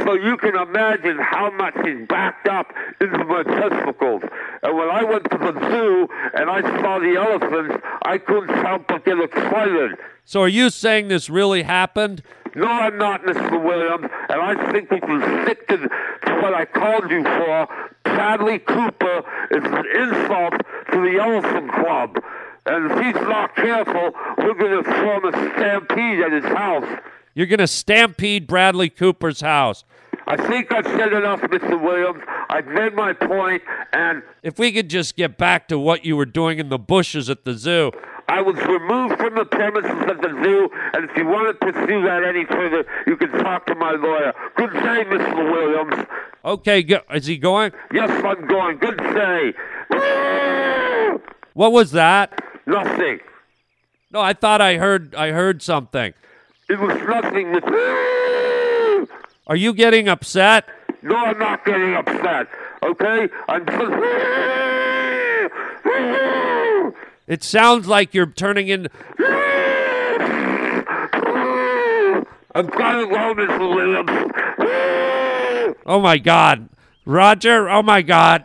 So 0.04 0.14
you 0.14 0.36
can 0.36 0.54
imagine 0.54 1.18
how 1.18 1.50
much 1.50 1.74
he's 1.84 2.06
backed 2.06 2.46
up 2.48 2.72
into 3.00 3.24
my 3.24 3.42
testicles. 3.42 4.22
And 4.62 4.76
when 4.76 4.90
I 4.90 5.02
went 5.02 5.30
to 5.30 5.38
the 5.38 5.52
zoo 5.70 6.08
and 6.34 6.50
I 6.50 6.60
saw 6.80 6.98
the 6.98 7.16
elephants, 7.16 7.82
I 8.02 8.18
couldn't 8.18 8.54
help 8.54 8.86
but 8.88 9.04
get 9.04 9.18
excited. 9.18 9.96
So, 10.26 10.42
are 10.42 10.48
you 10.48 10.70
saying 10.70 11.08
this 11.08 11.28
really 11.28 11.62
happened? 11.62 12.22
No, 12.54 12.66
I'm 12.66 12.98
not, 12.98 13.22
Mr. 13.22 13.62
Williams, 13.62 14.08
and 14.28 14.40
I 14.40 14.72
think 14.72 14.90
we 14.90 15.00
can 15.00 15.44
stick 15.44 15.66
to, 15.68 15.76
to 15.76 16.34
what 16.40 16.54
I 16.54 16.64
called 16.64 17.10
you 17.10 17.24
for. 17.24 17.68
Bradley 18.04 18.60
Cooper 18.60 19.24
is 19.50 19.64
an 19.64 19.86
insult 19.86 20.54
to 20.92 21.00
the 21.00 21.18
Elephant 21.20 21.72
Club. 21.72 22.22
And 22.66 22.90
if 22.90 23.04
he's 23.04 23.22
not 23.26 23.56
careful, 23.56 24.12
we're 24.38 24.54
going 24.54 24.82
to 24.82 24.90
form 24.90 25.24
a 25.26 25.32
stampede 25.32 26.20
at 26.20 26.32
his 26.32 26.44
house. 26.44 27.00
You're 27.34 27.46
going 27.46 27.58
to 27.58 27.66
stampede 27.66 28.46
Bradley 28.46 28.88
Cooper's 28.88 29.40
house. 29.40 29.84
I 30.26 30.36
think 30.36 30.72
I've 30.72 30.86
said 30.86 31.12
enough, 31.12 31.40
Mr. 31.42 31.80
Williams. 31.80 32.22
I've 32.48 32.66
made 32.66 32.94
my 32.94 33.12
point, 33.12 33.62
and 33.92 34.22
If 34.42 34.58
we 34.58 34.72
could 34.72 34.88
just 34.88 35.16
get 35.16 35.36
back 35.36 35.68
to 35.68 35.78
what 35.78 36.04
you 36.04 36.16
were 36.16 36.26
doing 36.26 36.58
in 36.58 36.68
the 36.70 36.78
bushes 36.78 37.28
at 37.28 37.44
the 37.44 37.54
zoo. 37.54 37.92
I 38.26 38.40
was 38.40 38.56
removed 38.56 39.18
from 39.18 39.34
the 39.34 39.44
premises 39.44 39.90
of 40.10 40.20
the 40.22 40.40
zoo, 40.42 40.70
and 40.94 41.08
if 41.10 41.16
you 41.16 41.26
want 41.26 41.48
to 41.60 41.72
pursue 41.72 42.02
that 42.02 42.24
any 42.24 42.46
further, 42.46 42.86
you 43.06 43.16
can 43.18 43.30
talk 43.32 43.66
to 43.66 43.74
my 43.74 43.92
lawyer. 43.92 44.32
Good 44.56 44.72
day, 44.72 45.04
Mr. 45.04 45.52
Williams. 45.52 46.06
Okay, 46.42 46.82
go- 46.82 47.02
is 47.12 47.26
he 47.26 47.36
going? 47.36 47.72
Yes, 47.92 48.10
I'm 48.24 48.46
going. 48.46 48.78
Good 48.78 48.96
day. 48.96 49.52
What 51.54 51.70
was 51.70 51.92
that? 51.92 52.42
Nothing. 52.66 53.20
No, 54.10 54.20
I 54.20 54.32
thought 54.32 54.60
I 54.60 54.76
heard 54.76 55.14
I 55.14 55.30
heard 55.30 55.62
something. 55.62 56.12
It 56.68 56.80
was 56.80 56.96
nothing, 57.06 57.46
Mr. 57.52 58.23
Are 59.46 59.56
you 59.56 59.74
getting 59.74 60.08
upset? 60.08 60.66
No, 61.02 61.16
I'm 61.16 61.38
not 61.38 61.64
getting 61.64 61.94
upset. 61.94 62.48
Okay? 62.82 63.28
I'm 63.48 63.66
just. 63.66 63.92
It 67.26 67.42
sounds 67.42 67.86
like 67.86 68.14
you're 68.14 68.26
turning 68.26 68.68
in 68.68 68.88
I'm 72.56 72.66
to 72.66 72.70
go, 72.70 73.34
Mr. 73.34 73.74
Williams. 73.74 74.10
Oh 75.86 76.00
my 76.00 76.18
god. 76.18 76.68
Roger, 77.04 77.68
oh 77.68 77.82
my 77.82 78.00
god. 78.00 78.44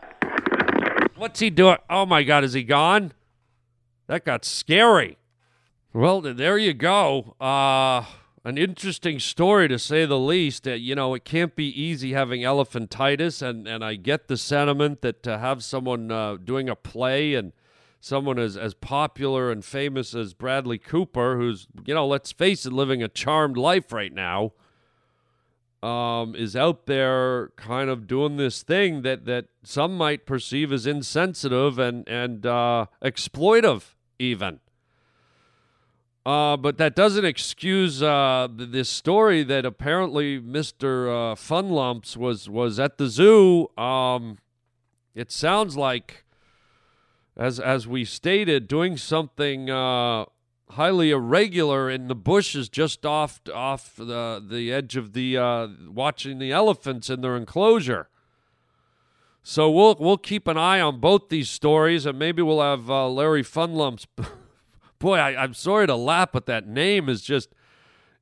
What's 1.15 1.39
he 1.39 1.51
doing? 1.51 1.77
Oh 1.89 2.07
my 2.07 2.23
god, 2.23 2.43
is 2.43 2.53
he 2.53 2.63
gone? 2.63 3.13
That 4.07 4.25
got 4.25 4.45
scary. 4.45 5.19
Well, 5.93 6.21
there 6.21 6.57
you 6.57 6.73
go. 6.73 7.35
Uh 7.39 8.05
an 8.49 8.57
interesting 8.57 9.19
story 9.19 9.67
to 9.67 9.77
say 9.77 10.05
the 10.05 10.17
least. 10.17 10.67
Uh, 10.67 10.71
you 10.71 10.95
know, 10.95 11.13
it 11.13 11.23
can't 11.23 11.55
be 11.55 11.67
easy 11.69 12.13
having 12.13 12.41
elephantitis, 12.41 13.43
and, 13.43 13.67
and 13.67 13.85
I 13.85 13.93
get 13.93 14.27
the 14.27 14.37
sentiment 14.37 15.01
that 15.01 15.21
to 15.23 15.37
have 15.37 15.63
someone 15.63 16.11
uh, 16.11 16.37
doing 16.43 16.67
a 16.67 16.75
play 16.75 17.35
and 17.35 17.53
someone 18.01 18.39
as, 18.39 18.57
as 18.57 18.73
popular 18.73 19.51
and 19.51 19.63
famous 19.63 20.15
as 20.15 20.33
Bradley 20.33 20.79
Cooper, 20.79 21.37
who's, 21.37 21.67
you 21.85 21.93
know, 21.93 22.07
let's 22.07 22.31
face 22.31 22.65
it, 22.65 22.73
living 22.73 23.03
a 23.03 23.07
charmed 23.07 23.55
life 23.55 23.91
right 23.91 24.13
now, 24.13 24.53
um, 25.83 26.33
is 26.35 26.55
out 26.55 26.87
there 26.87 27.49
kind 27.55 27.89
of 27.89 28.07
doing 28.07 28.37
this 28.37 28.63
thing 28.63 29.03
that, 29.03 29.25
that 29.25 29.45
some 29.63 29.95
might 29.95 30.25
perceive 30.25 30.73
as 30.73 30.87
insensitive 30.87 31.77
and, 31.77 32.07
and 32.09 32.47
uh, 32.47 32.87
exploitive, 33.03 33.93
even. 34.17 34.59
Uh, 36.29 36.55
but 36.55 36.77
that 36.77 36.95
doesn't 36.95 37.25
excuse 37.25 38.03
uh, 38.03 38.47
th- 38.55 38.69
this 38.69 38.87
story 38.87 39.41
that 39.41 39.65
apparently 39.65 40.39
Mr. 40.39 41.31
Uh, 41.31 41.33
Funlumps 41.33 42.15
was 42.15 42.47
was 42.47 42.79
at 42.79 42.99
the 42.99 43.07
zoo. 43.07 43.67
Um, 43.75 44.37
it 45.15 45.31
sounds 45.31 45.75
like, 45.75 46.25
as 47.35 47.59
as 47.59 47.87
we 47.87 48.05
stated, 48.05 48.67
doing 48.67 48.95
something 48.95 49.71
uh, 49.71 50.25
highly 50.69 51.09
irregular 51.09 51.89
in 51.89 52.07
the 52.07 52.13
bushes 52.13 52.69
just 52.69 53.07
off 53.07 53.41
off 53.51 53.95
the 53.95 54.39
the 54.47 54.71
edge 54.71 54.95
of 54.95 55.13
the 55.13 55.35
uh, 55.35 55.67
watching 55.87 56.37
the 56.37 56.51
elephants 56.51 57.09
in 57.09 57.21
their 57.21 57.35
enclosure. 57.35 58.07
So 59.41 59.67
we'll 59.71 59.95
we'll 59.99 60.19
keep 60.19 60.47
an 60.47 60.57
eye 60.57 60.79
on 60.79 60.99
both 60.99 61.29
these 61.29 61.49
stories, 61.49 62.05
and 62.05 62.19
maybe 62.19 62.43
we'll 62.43 62.61
have 62.61 62.87
uh, 62.87 63.09
Larry 63.09 63.41
Funlumps. 63.41 64.05
Boy, 64.99 65.17
I, 65.17 65.41
I'm 65.41 65.53
sorry 65.53 65.87
to 65.87 65.95
laugh, 65.95 66.29
but 66.33 66.45
that 66.45 66.67
name 66.67 67.09
is 67.09 67.21
just. 67.21 67.49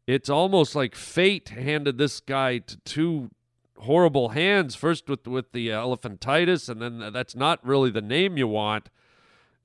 It's 0.06 0.30
almost 0.30 0.74
like 0.74 0.96
fate 0.96 1.50
handed 1.50 1.98
this 1.98 2.22
guy 2.22 2.60
to 2.60 2.78
two 2.86 3.30
horrible 3.80 4.30
hands. 4.30 4.74
First 4.74 5.10
with 5.10 5.28
with 5.28 5.52
the 5.52 5.68
elephantitis, 5.68 6.70
and 6.70 6.82
then 6.82 7.12
that's 7.12 7.36
not 7.36 7.60
really 7.66 7.90
the 7.90 8.02
name 8.02 8.38
you 8.38 8.48
want 8.48 8.90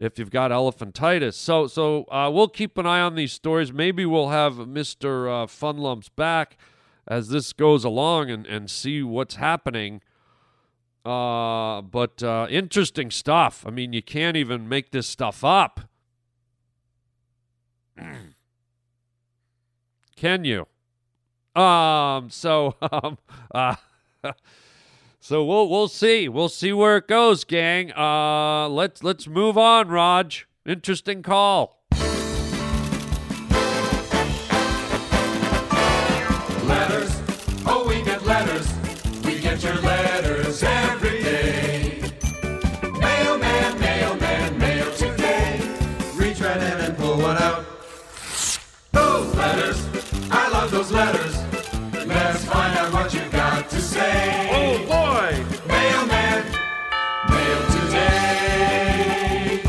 if 0.01 0.19
you've 0.19 0.33
got 0.33 0.51
elephantitis. 0.51 1.35
So 1.35 1.69
so 1.69 2.07
uh, 2.11 2.29
we'll 2.33 2.49
keep 2.49 2.77
an 2.77 2.87
eye 2.87 3.01
on 3.01 3.15
these 3.15 3.33
stories. 3.33 3.73
Maybe 3.73 4.05
we'll 4.05 4.31
have 4.31 4.67
Mister 4.67 5.29
uh, 5.29 5.47
Funlumps 5.47 6.09
back 6.09 6.57
as 7.07 7.29
this 7.29 7.53
goes 7.53 7.85
along 7.85 8.31
and 8.31 8.45
and 8.45 8.69
see 8.69 9.01
what's 9.01 9.37
happening. 9.37 10.01
Uh, 11.05 11.83
but 11.83 12.21
uh, 12.23 12.49
interesting 12.51 13.13
stuff. 13.13 13.65
I 13.65 13.71
mean, 13.71 13.93
you 13.93 14.03
can't 14.03 14.37
even 14.37 14.69
make 14.69 14.91
this 14.91 15.07
stuff 15.07 15.45
up. 15.45 15.83
Can 20.17 20.45
you? 20.45 20.67
Um. 21.61 22.31
So 22.31 22.77
um. 22.93 23.19
Uh. 23.55 23.77
So 25.25 25.45
we'll 25.45 25.69
we'll 25.69 25.87
see. 25.87 26.29
We'll 26.29 26.49
see 26.49 26.73
where 26.73 26.97
it 26.97 27.07
goes, 27.07 27.45
gang. 27.45 27.93
Uh. 27.93 28.69
Let's 28.69 29.05
let's 29.05 29.29
move 29.29 29.57
on, 29.57 29.87
Raj. 29.87 30.49
Interesting 30.67 31.23
call. 31.23 31.82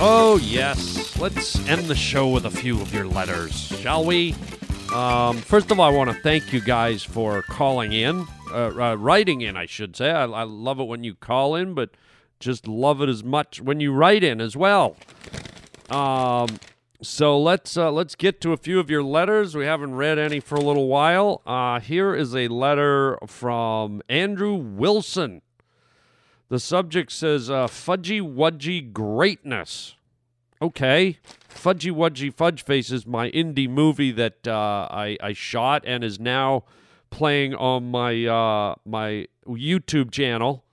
Oh 0.05 0.35
yes. 0.35 1.17
Let's 1.17 1.65
end 1.65 1.85
the 1.85 1.95
show 1.95 2.27
with 2.27 2.45
a 2.45 2.51
few 2.51 2.81
of 2.81 2.93
your 2.93 3.07
letters, 3.07 3.53
shall 3.53 4.03
we? 4.03 4.35
Um, 4.93 5.37
first 5.37 5.71
of 5.71 5.79
all, 5.79 5.89
I 5.89 5.95
want 5.95 6.09
to 6.09 6.17
thank 6.17 6.51
you 6.51 6.59
guys 6.59 7.03
for 7.03 7.41
calling 7.43 7.93
in, 7.93 8.27
uh, 8.51 8.73
uh, 8.75 8.95
writing 8.95 9.39
in, 9.39 9.55
I 9.55 9.65
should 9.65 9.95
say. 9.95 10.11
I, 10.11 10.25
I 10.25 10.43
love 10.43 10.81
it 10.81 10.89
when 10.89 11.05
you 11.05 11.15
call 11.15 11.55
in, 11.55 11.73
but 11.73 11.91
just 12.41 12.67
love 12.67 13.01
it 13.01 13.07
as 13.07 13.23
much 13.23 13.61
when 13.61 13.79
you 13.79 13.93
write 13.93 14.25
in 14.25 14.41
as 14.41 14.57
well. 14.57 14.97
Um, 15.89 16.59
so 17.01 17.39
let's 17.39 17.77
uh, 17.77 17.89
let's 17.89 18.15
get 18.15 18.41
to 18.41 18.51
a 18.51 18.57
few 18.57 18.81
of 18.81 18.89
your 18.89 19.03
letters. 19.03 19.55
We 19.55 19.63
haven't 19.63 19.95
read 19.95 20.19
any 20.19 20.41
for 20.41 20.55
a 20.55 20.61
little 20.61 20.89
while. 20.89 21.41
Uh, 21.45 21.79
here 21.79 22.13
is 22.13 22.35
a 22.35 22.49
letter 22.49 23.17
from 23.25 24.01
Andrew 24.09 24.55
Wilson. 24.55 25.43
The 26.53 26.59
subject 26.59 27.11
says 27.11 27.49
uh, 27.49 27.65
"Fudgy 27.65 28.21
Wudgy 28.21 28.93
Greatness." 28.93 29.95
Okay, 30.61 31.17
Fudgy 31.49 31.91
Wudgy 31.91 32.31
Fudge 32.31 32.63
Face 32.63 32.91
is 32.91 33.07
my 33.07 33.31
indie 33.31 33.67
movie 33.67 34.11
that 34.11 34.47
uh, 34.47 34.87
I 34.91 35.17
I 35.19 35.33
shot 35.33 35.83
and 35.87 36.03
is 36.03 36.19
now 36.19 36.65
playing 37.09 37.55
on 37.55 37.89
my 37.89 38.27
uh, 38.27 38.75
my 38.85 39.25
YouTube 39.47 40.11
channel. 40.11 40.63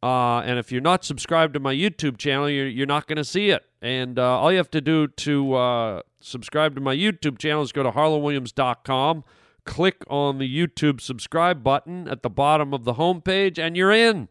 Uh, 0.00 0.42
and 0.42 0.60
if 0.60 0.70
you're 0.70 0.80
not 0.80 1.04
subscribed 1.04 1.54
to 1.54 1.58
my 1.58 1.74
YouTube 1.74 2.16
channel, 2.16 2.48
you're, 2.48 2.68
you're 2.68 2.86
not 2.86 3.08
going 3.08 3.16
to 3.16 3.24
see 3.24 3.50
it. 3.50 3.64
And 3.82 4.16
uh, 4.16 4.38
all 4.38 4.52
you 4.52 4.58
have 4.58 4.70
to 4.70 4.80
do 4.80 5.08
to 5.08 5.54
uh, 5.54 6.02
subscribe 6.20 6.76
to 6.76 6.80
my 6.80 6.94
YouTube 6.94 7.38
channel 7.38 7.62
is 7.62 7.72
go 7.72 7.82
to 7.82 7.90
harlandwilliams.com, 7.90 9.24
click 9.64 10.04
on 10.06 10.38
the 10.38 10.48
YouTube 10.48 11.00
subscribe 11.00 11.64
button 11.64 12.06
at 12.06 12.22
the 12.22 12.30
bottom 12.30 12.72
of 12.72 12.84
the 12.84 12.94
homepage, 12.94 13.58
and 13.58 13.76
you're 13.76 13.90
in. 13.90 14.28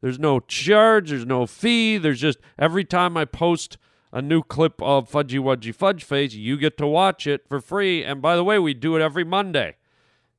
There's 0.00 0.18
no 0.18 0.40
charge, 0.40 1.10
there's 1.10 1.26
no 1.26 1.46
fee. 1.46 1.98
There's 1.98 2.20
just 2.20 2.38
every 2.58 2.84
time 2.84 3.16
I 3.16 3.24
post 3.24 3.78
a 4.12 4.22
new 4.22 4.42
clip 4.42 4.80
of 4.82 5.10
Fudgy 5.10 5.40
Wudgy 5.40 5.74
Fudge 5.74 6.04
Face, 6.04 6.34
you 6.34 6.56
get 6.56 6.78
to 6.78 6.86
watch 6.86 7.26
it 7.26 7.48
for 7.48 7.60
free. 7.60 8.04
And 8.04 8.22
by 8.22 8.36
the 8.36 8.44
way, 8.44 8.58
we 8.58 8.74
do 8.74 8.96
it 8.96 9.02
every 9.02 9.24
Monday. 9.24 9.76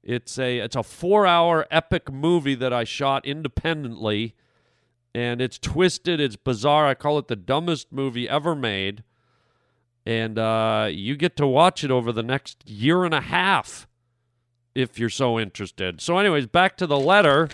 It's 0.03 0.39
a 0.39 0.59
it's 0.59 0.75
a 0.75 0.83
four 0.83 1.27
hour 1.27 1.65
epic 1.69 2.11
movie 2.11 2.55
that 2.55 2.71
I 2.71 2.83
shot 2.83 3.25
independently 3.25 4.35
and 5.17 5.41
it's 5.41 5.57
twisted, 5.57 6.19
it's 6.19 6.35
bizarre. 6.35 6.85
I 6.85 6.93
call 6.93 7.17
it 7.17 7.27
the 7.27 7.35
dumbest 7.35 7.91
movie 7.91 8.29
ever 8.29 8.53
made. 8.53 9.03
And 10.05 10.37
uh, 10.37 10.89
you 10.91 11.15
get 11.15 11.35
to 11.37 11.47
watch 11.47 11.83
it 11.83 11.89
over 11.89 12.11
the 12.11 12.21
next 12.21 12.69
year 12.69 13.03
and 13.03 13.15
a 13.15 13.21
half 13.21 13.87
if 14.75 14.99
you're 14.99 15.09
so 15.09 15.39
interested. 15.39 16.01
So, 16.01 16.19
anyways, 16.19 16.45
back 16.45 16.77
to 16.77 16.85
the 16.85 16.99
letter. 16.99 17.49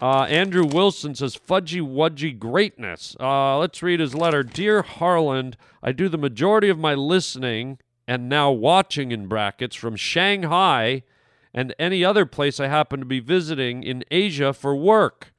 Uh, 0.00 0.22
Andrew 0.22 0.64
Wilson 0.64 1.14
says, 1.14 1.36
Fudgy 1.36 1.82
Wudgy 1.82 2.38
Greatness. 2.38 3.16
Uh, 3.20 3.58
let's 3.58 3.82
read 3.82 4.00
his 4.00 4.14
letter. 4.14 4.42
Dear 4.42 4.82
Harland, 4.82 5.58
I 5.82 5.92
do 5.92 6.08
the 6.08 6.16
majority 6.16 6.70
of 6.70 6.78
my 6.78 6.94
listening 6.94 7.78
and 8.08 8.28
now 8.28 8.50
watching 8.50 9.12
in 9.12 9.26
brackets 9.26 9.76
from 9.76 9.96
Shanghai 9.96 11.02
and 11.52 11.74
any 11.78 12.04
other 12.04 12.24
place 12.24 12.58
I 12.58 12.68
happen 12.68 13.00
to 13.00 13.06
be 13.06 13.20
visiting 13.20 13.82
in 13.82 14.04
Asia 14.10 14.54
for 14.54 14.74
work. 14.74 15.34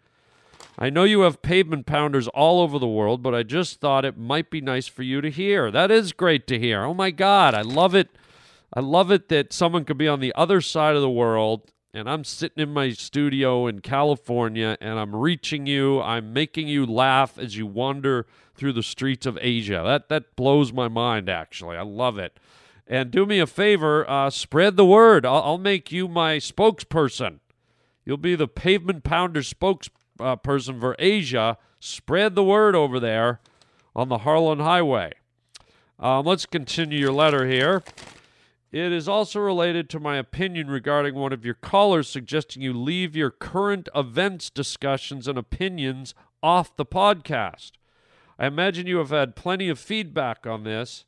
I 0.78 0.90
know 0.90 1.04
you 1.04 1.22
have 1.22 1.42
pavement 1.42 1.86
pounders 1.86 2.28
all 2.30 2.62
over 2.62 2.78
the 2.78 2.88
world, 2.88 3.24
but 3.24 3.34
I 3.34 3.44
just 3.44 3.80
thought 3.80 4.06
it 4.06 4.18
might 4.18 4.50
be 4.50 4.62
nice 4.62 4.88
for 4.88 5.04
you 5.04 5.22
to 5.22 5.30
hear. 5.30 5.72
That 5.72 5.92
is 5.92 6.14
great 6.14 6.48
to 6.48 6.60
hear. 6.60 6.84
Oh 6.84 6.94
my 6.94 7.12
God, 7.12 7.54
I 7.54 7.62
love 7.62 7.96
it. 7.96 8.10
I 8.74 8.80
love 8.80 9.12
it 9.12 9.28
that 9.30 9.54
someone 9.54 9.86
could 9.86 9.98
be 9.98 10.08
on 10.08 10.22
the 10.22 10.34
other 10.36 10.62
side 10.62 10.96
of 10.96 11.02
the 11.02 11.10
world 11.10 11.71
and 11.94 12.10
I'm 12.10 12.24
sitting 12.24 12.64
in 12.64 12.74
my 12.74 12.92
studio 12.92 13.68
in 13.68 13.82
California 13.82 14.78
and 14.80 14.98
I'm 14.98 15.16
reaching 15.16 15.66
you. 15.66 16.02
I'm 16.02 16.34
making 16.34 16.68
you 16.68 16.86
laugh 16.86 17.38
as 17.38 17.58
you 17.58 17.66
wander 17.66 18.26
through 18.56 18.74
the 18.74 18.84
streets 18.84 19.26
of 19.26 19.38
Asia. 19.42 19.82
That 19.86 20.10
that 20.10 20.36
blows 20.36 20.72
my 20.72 20.88
mind 20.88 21.30
actually. 21.30 21.78
I 21.78 21.84
love 21.84 22.18
it. 22.18 22.40
And 22.88 23.12
do 23.12 23.26
me 23.26 23.40
a 23.40 23.48
favor, 23.48 24.10
uh, 24.10 24.30
spread 24.30 24.76
the 24.76 24.86
word. 24.86 25.26
I'll, 25.26 25.42
I'll 25.44 25.58
make 25.58 25.92
you 25.92 26.08
my 26.08 26.38
spokesperson. 26.38 27.40
You'll 28.06 28.18
be 28.18 28.36
the 28.36 28.48
pavement 28.48 29.04
pounder 29.04 29.42
spokesperson 29.42 30.76
uh, 30.76 30.80
for 30.80 30.96
Asia, 31.00 31.58
spread 31.80 32.36
the 32.36 32.44
word 32.44 32.76
over 32.76 33.00
there 33.00 33.40
on 33.96 34.10
the 34.10 34.20
Harland 34.20 34.62
Highway. 34.62 35.14
Um, 36.00 36.26
let's 36.26 36.46
continue 36.46 37.00
your 37.00 37.14
letter 37.14 37.48
here. 37.48 37.84
It 38.72 38.94
is 38.94 39.10
also 39.10 39.42
related 39.42 39.90
to 39.90 40.00
my 40.00 40.16
opinion 40.16 40.70
regarding 40.70 41.14
one 41.16 41.34
of 41.34 41.44
your 41.44 41.56
callers 41.56 42.08
suggesting 42.08 42.62
you 42.62 42.72
leave 42.74 43.18
your 43.18 43.30
current 43.30 43.90
events 43.94 44.50
discussions 44.50 45.28
and 45.28 45.38
opinions 45.38 46.14
off 46.42 46.78
the 46.78 46.86
podcast. 46.86 47.72
I 48.40 48.48
imagine 48.48 48.88
you 48.88 48.98
have 49.00 49.10
had 49.10 49.36
plenty 49.36 49.68
of 49.68 49.78
feedback 49.78 50.48
on 50.48 50.64
this, 50.64 51.04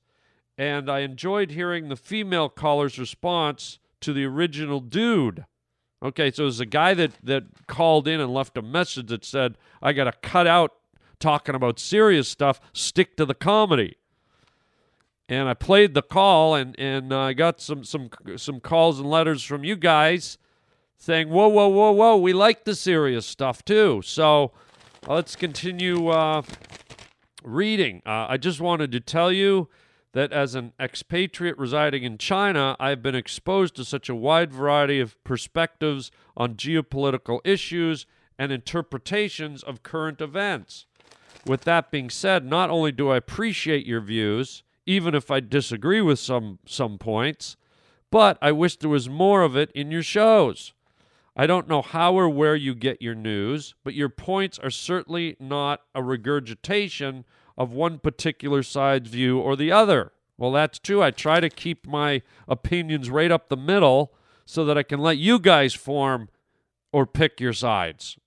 and 0.58 0.90
I 0.90 1.00
enjoyed 1.00 1.52
hearing 1.52 1.88
the 1.88 1.96
female 1.96 2.50
caller's 2.50 3.00
response 3.00 3.80
to 4.02 4.12
the 4.12 4.26
original 4.26 4.82
dude. 4.82 5.46
Okay, 6.04 6.32
so 6.32 6.44
there's 6.44 6.60
a 6.60 6.66
guy 6.66 6.94
that, 6.94 7.14
that 7.24 7.46
called 7.68 8.10
in 8.10 8.20
and 8.20 8.34
left 8.34 8.58
a 8.58 8.62
message 8.62 9.08
that 9.08 9.24
said, 9.24 9.58
I 9.82 9.94
got 9.94 10.04
to 10.04 10.12
cut 10.12 10.48
out 10.48 10.74
talking 11.18 11.56
about 11.56 11.80
serious 11.80 12.28
stuff, 12.28 12.60
stick 12.74 13.16
to 13.16 13.26
the 13.26 13.34
comedy. 13.34 13.96
And 15.30 15.48
I 15.48 15.54
played 15.54 15.94
the 15.94 16.02
call, 16.02 16.56
and 16.56 16.78
and 16.80 17.14
uh, 17.14 17.20
I 17.20 17.34
got 17.34 17.62
some 17.62 17.84
some 17.84 18.10
some 18.36 18.60
calls 18.60 19.00
and 19.00 19.10
letters 19.10 19.44
from 19.44 19.64
you 19.64 19.76
guys 19.76 20.38
saying, 20.98 21.30
"Whoa, 21.30 21.48
whoa, 21.48 21.68
whoa, 21.68 21.92
whoa, 21.92 22.18
we 22.18 22.34
like 22.34 22.66
the 22.66 22.76
serious 22.76 23.26
stuff 23.26 23.64
too." 23.64 24.02
So 24.04 24.52
let's 25.08 25.36
continue 25.36 26.10
uh, 26.10 26.42
reading. 27.44 28.02
Uh, 28.06 28.28
I 28.30 28.38
just 28.38 28.60
wanted 28.62 28.92
to 28.92 29.00
tell 29.00 29.32
you 29.32 29.70
that 30.14 30.32
as 30.32 30.56
an 30.56 30.74
expatriate 30.80 31.58
residing 31.58 32.04
in 32.04 32.18
China, 32.18 32.76
I've 32.80 33.02
been 33.02 33.16
exposed 33.16 33.76
to 33.78 33.86
such 33.86 34.10
a 34.10 34.16
wide 34.16 34.54
variety 34.54 35.00
of 35.00 35.22
perspectives 35.24 36.12
on 36.38 36.56
geopolitical 36.56 37.40
issues 37.44 38.06
and 38.38 38.52
interpretations 38.52 39.64
of 39.64 39.84
current 39.84 40.22
events. 40.22 40.86
With 41.46 41.62
that 41.62 41.92
being 41.92 42.10
said, 42.10 42.46
not 42.46 42.70
only 42.70 42.92
do 42.92 43.10
I 43.10 43.18
appreciate 43.18 43.86
your 43.86 44.02
views, 44.02 44.64
even 44.86 45.16
if 45.16 45.32
I 45.32 45.40
disagree 45.40 46.02
with 46.02 46.20
some 46.20 46.60
some 46.66 46.98
points, 46.98 47.56
but 48.12 48.38
I 48.42 48.52
wish 48.52 48.78
there 48.78 48.90
was 48.90 49.10
more 49.10 49.42
of 49.42 49.56
it 49.56 49.72
in 49.74 49.92
your 49.92 50.04
shows. 50.04 50.74
I 51.36 51.48
don't 51.48 51.68
know 51.68 51.82
how 51.82 52.14
or 52.14 52.30
where 52.30 52.56
you 52.56 52.76
get 52.76 53.02
your 53.02 53.16
news, 53.16 53.74
but 53.84 53.96
your 53.96 54.10
points 54.10 54.60
are 54.60 54.70
certainly 54.70 55.36
not 55.40 55.82
a 55.96 56.04
regurgitation 56.04 57.26
of 57.58 57.74
one 57.74 57.98
particular 57.98 58.62
side's 58.62 59.10
view 59.10 59.40
or 59.40 59.56
the 59.56 59.72
other. 59.72 60.12
Well, 60.38 60.52
that's 60.52 60.80
true. 60.80 61.02
I 61.02 61.12
try 61.12 61.40
to 61.40 61.50
keep 61.50 61.88
my 61.88 62.22
opinions 62.48 63.10
right 63.10 63.32
up 63.32 63.50
the 63.50 63.58
middle 63.58 64.14
so 64.46 64.66
that 64.66 64.78
I 64.78 64.84
can 64.84 65.00
let 65.00 65.18
you 65.18 65.40
guys 65.40 65.74
form 65.74 66.30
or 66.92 67.06
pick 67.06 67.40
your 67.40 67.54
sides. 67.54 68.18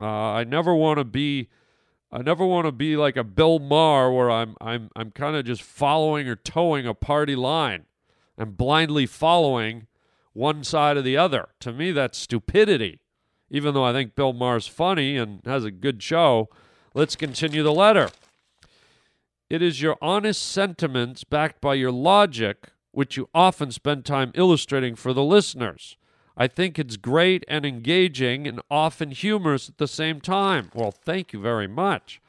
Uh, 0.00 0.06
I 0.06 0.44
never 0.44 0.74
want 0.74 0.98
to 0.98 1.04
be 1.04 1.48
I 2.12 2.22
never 2.22 2.44
want 2.44 2.66
to 2.66 2.72
be 2.72 2.96
like 2.96 3.16
a 3.16 3.24
Bill 3.24 3.58
Maher 3.58 4.12
where 4.12 4.30
I'm 4.30 4.56
I'm 4.60 4.90
I'm 4.96 5.10
kind 5.12 5.36
of 5.36 5.44
just 5.44 5.62
following 5.62 6.28
or 6.28 6.36
towing 6.36 6.86
a 6.86 6.94
party 6.94 7.36
line. 7.36 7.84
I'm 8.36 8.52
blindly 8.52 9.06
following 9.06 9.86
one 10.32 10.64
side 10.64 10.96
or 10.96 11.02
the 11.02 11.16
other. 11.16 11.48
To 11.60 11.72
me, 11.72 11.92
that's 11.92 12.18
stupidity. 12.18 13.00
Even 13.50 13.74
though 13.74 13.84
I 13.84 13.92
think 13.92 14.14
Bill 14.14 14.32
Maher's 14.32 14.66
funny 14.66 15.16
and 15.16 15.40
has 15.44 15.64
a 15.64 15.70
good 15.70 16.02
show, 16.02 16.48
let's 16.94 17.16
continue 17.16 17.62
the 17.62 17.72
letter. 17.72 18.10
It 19.48 19.62
is 19.62 19.82
your 19.82 19.96
honest 20.00 20.42
sentiments 20.42 21.24
backed 21.24 21.60
by 21.60 21.74
your 21.74 21.90
logic, 21.90 22.68
which 22.92 23.16
you 23.16 23.28
often 23.34 23.72
spend 23.72 24.04
time 24.04 24.30
illustrating 24.34 24.94
for 24.94 25.12
the 25.12 25.24
listeners. 25.24 25.96
I 26.36 26.46
think 26.46 26.78
it's 26.78 26.96
great 26.96 27.44
and 27.48 27.66
engaging 27.66 28.46
and 28.46 28.60
often 28.70 29.10
humorous 29.10 29.68
at 29.68 29.78
the 29.78 29.88
same 29.88 30.20
time. 30.20 30.70
Well, 30.74 30.90
thank 30.90 31.32
you 31.32 31.40
very 31.40 31.68
much. 31.68 32.20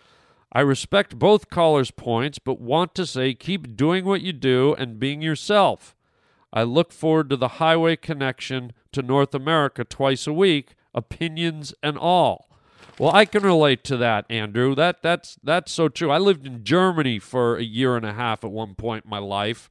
I 0.54 0.62
respect 0.62 1.18
both 1.18 1.50
callers' 1.50 1.92
points, 1.92 2.38
but 2.38 2.60
want 2.60 2.94
to 2.96 3.06
say 3.06 3.34
keep 3.34 3.78
doing 3.78 4.04
what 4.04 4.22
you 4.22 4.34
do 4.34 4.76
and 4.78 5.00
being 5.00 5.22
yourself. 5.22 5.96
I 6.52 6.64
look 6.64 6.92
forward 6.92 7.30
to 7.30 7.38
the 7.38 7.48
highway 7.48 7.96
connection 7.96 8.74
to 8.92 9.02
North 9.02 9.34
America 9.34 9.86
twice 9.86 10.28
a 10.28 10.34
week, 10.34 10.76
opinions 10.94 11.74
and 11.82 11.98
all. 11.98 12.50
Well, 13.00 13.16
I 13.16 13.24
can 13.26 13.44
relate 13.44 13.84
to 13.86 13.98
that, 13.98 14.26
Andrew. 14.30 14.76
That 14.76 15.02
that's 15.02 15.38
that's 15.42 15.72
so 15.72 15.88
true. 15.88 16.12
I 16.12 16.18
lived 16.18 16.46
in 16.46 16.64
Germany 16.64 17.20
for 17.20 17.56
a 17.56 17.64
year 17.64 17.96
and 17.96 18.06
a 18.06 18.14
half 18.14 18.44
at 18.44 18.52
one 18.52 18.76
point 18.76 19.06
in 19.06 19.10
my 19.10 19.18
life, 19.18 19.70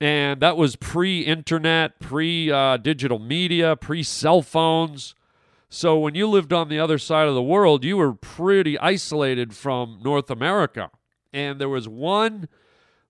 and 0.00 0.40
that 0.40 0.56
was 0.56 0.76
pre-internet, 0.76 2.00
pre-digital 2.00 3.18
media, 3.18 3.76
pre-cell 3.76 4.40
phones. 4.40 5.14
So 5.68 5.98
when 5.98 6.14
you 6.14 6.26
lived 6.26 6.52
on 6.52 6.68
the 6.68 6.80
other 6.80 6.98
side 6.98 7.28
of 7.28 7.34
the 7.34 7.42
world, 7.42 7.84
you 7.84 7.98
were 7.98 8.14
pretty 8.14 8.78
isolated 8.78 9.54
from 9.54 10.00
North 10.02 10.30
America, 10.30 10.90
and 11.32 11.60
there 11.60 11.68
was 11.68 11.86
one 11.88 12.48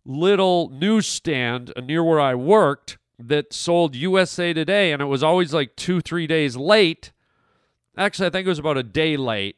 little 0.04 0.68
newsstand 0.70 1.72
near 1.82 2.02
where 2.02 2.20
I 2.20 2.34
worked 2.34 2.98
that 3.18 3.52
sold 3.52 3.94
USA 3.94 4.52
Today, 4.52 4.92
and 4.92 5.00
it 5.00 5.06
was 5.06 5.22
always 5.22 5.54
like 5.54 5.76
two, 5.76 6.00
three 6.00 6.26
days 6.26 6.56
late. 6.56 7.12
Actually, 7.96 8.26
I 8.26 8.30
think 8.30 8.46
it 8.46 8.50
was 8.50 8.58
about 8.58 8.78
a 8.78 8.82
day 8.82 9.16
late. 9.16 9.56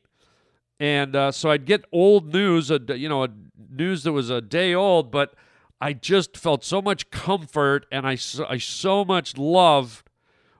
And 0.80 1.14
uh, 1.14 1.30
so 1.30 1.50
I'd 1.50 1.64
get 1.64 1.84
old 1.92 2.32
news, 2.32 2.70
uh, 2.70 2.78
you 2.88 3.08
know, 3.08 3.26
news 3.70 4.02
that 4.02 4.12
was 4.12 4.30
a 4.30 4.40
day 4.40 4.74
old, 4.74 5.12
but 5.12 5.34
I 5.82 5.92
just 5.92 6.36
felt 6.36 6.64
so 6.64 6.80
much 6.80 7.10
comfort 7.10 7.86
and 7.90 8.06
I, 8.06 8.14
so- 8.14 8.46
I 8.48 8.58
so 8.58 9.04
much 9.04 9.36
loved 9.36 10.08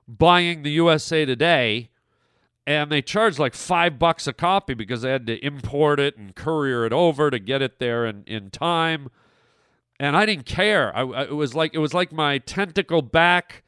buying 0.07 0.63
the 0.63 0.71
USA 0.71 1.25
Today. 1.25 1.89
And 2.67 2.91
they 2.91 3.01
charged 3.01 3.39
like 3.39 3.55
five 3.55 3.99
bucks 3.99 4.27
a 4.27 4.33
copy 4.33 4.73
because 4.73 5.01
they 5.01 5.11
had 5.11 5.27
to 5.27 5.45
import 5.45 5.99
it 5.99 6.17
and 6.17 6.33
courier 6.35 6.85
it 6.85 6.93
over 6.93 7.29
to 7.29 7.39
get 7.39 7.61
it 7.61 7.79
there 7.79 8.05
in, 8.05 8.23
in 8.25 8.51
time 8.51 9.09
and 9.99 10.17
I 10.17 10.25
didn't 10.25 10.45
care. 10.45 10.95
I, 10.95 11.01
I, 11.01 11.23
it 11.23 11.35
was 11.35 11.55
like 11.55 11.73
it 11.73 11.77
was 11.79 11.93
like 11.93 12.11
my 12.11 12.37
tentacle 12.39 13.01
back 13.01 13.63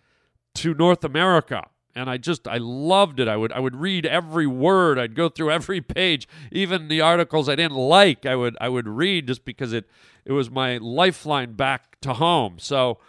to 0.55 0.73
North 0.73 1.03
America, 1.03 1.63
and 1.95 2.09
I 2.09 2.17
just 2.17 2.47
I 2.47 2.57
loved 2.57 3.19
it. 3.19 3.27
I 3.27 3.37
would 3.37 3.51
I 3.53 3.59
would 3.59 3.75
read 3.75 4.05
every 4.05 4.47
word. 4.47 4.99
I'd 4.99 5.15
go 5.15 5.29
through 5.29 5.51
every 5.51 5.81
page, 5.99 6.27
even 6.51 6.87
the 6.87 7.01
articles 7.01 7.47
I 7.47 7.55
didn't 7.55 7.77
like. 7.77 8.25
I 8.25 8.35
would 8.35 8.57
I 8.59 8.69
would 8.69 8.87
read 8.87 9.27
just 9.27 9.45
because 9.45 9.73
it 9.73 9.85
it 10.25 10.33
was 10.33 10.49
my 10.49 10.77
lifeline 10.77 11.53
back 11.53 11.99
to 12.01 12.13
home. 12.13 12.57
So. 12.59 12.99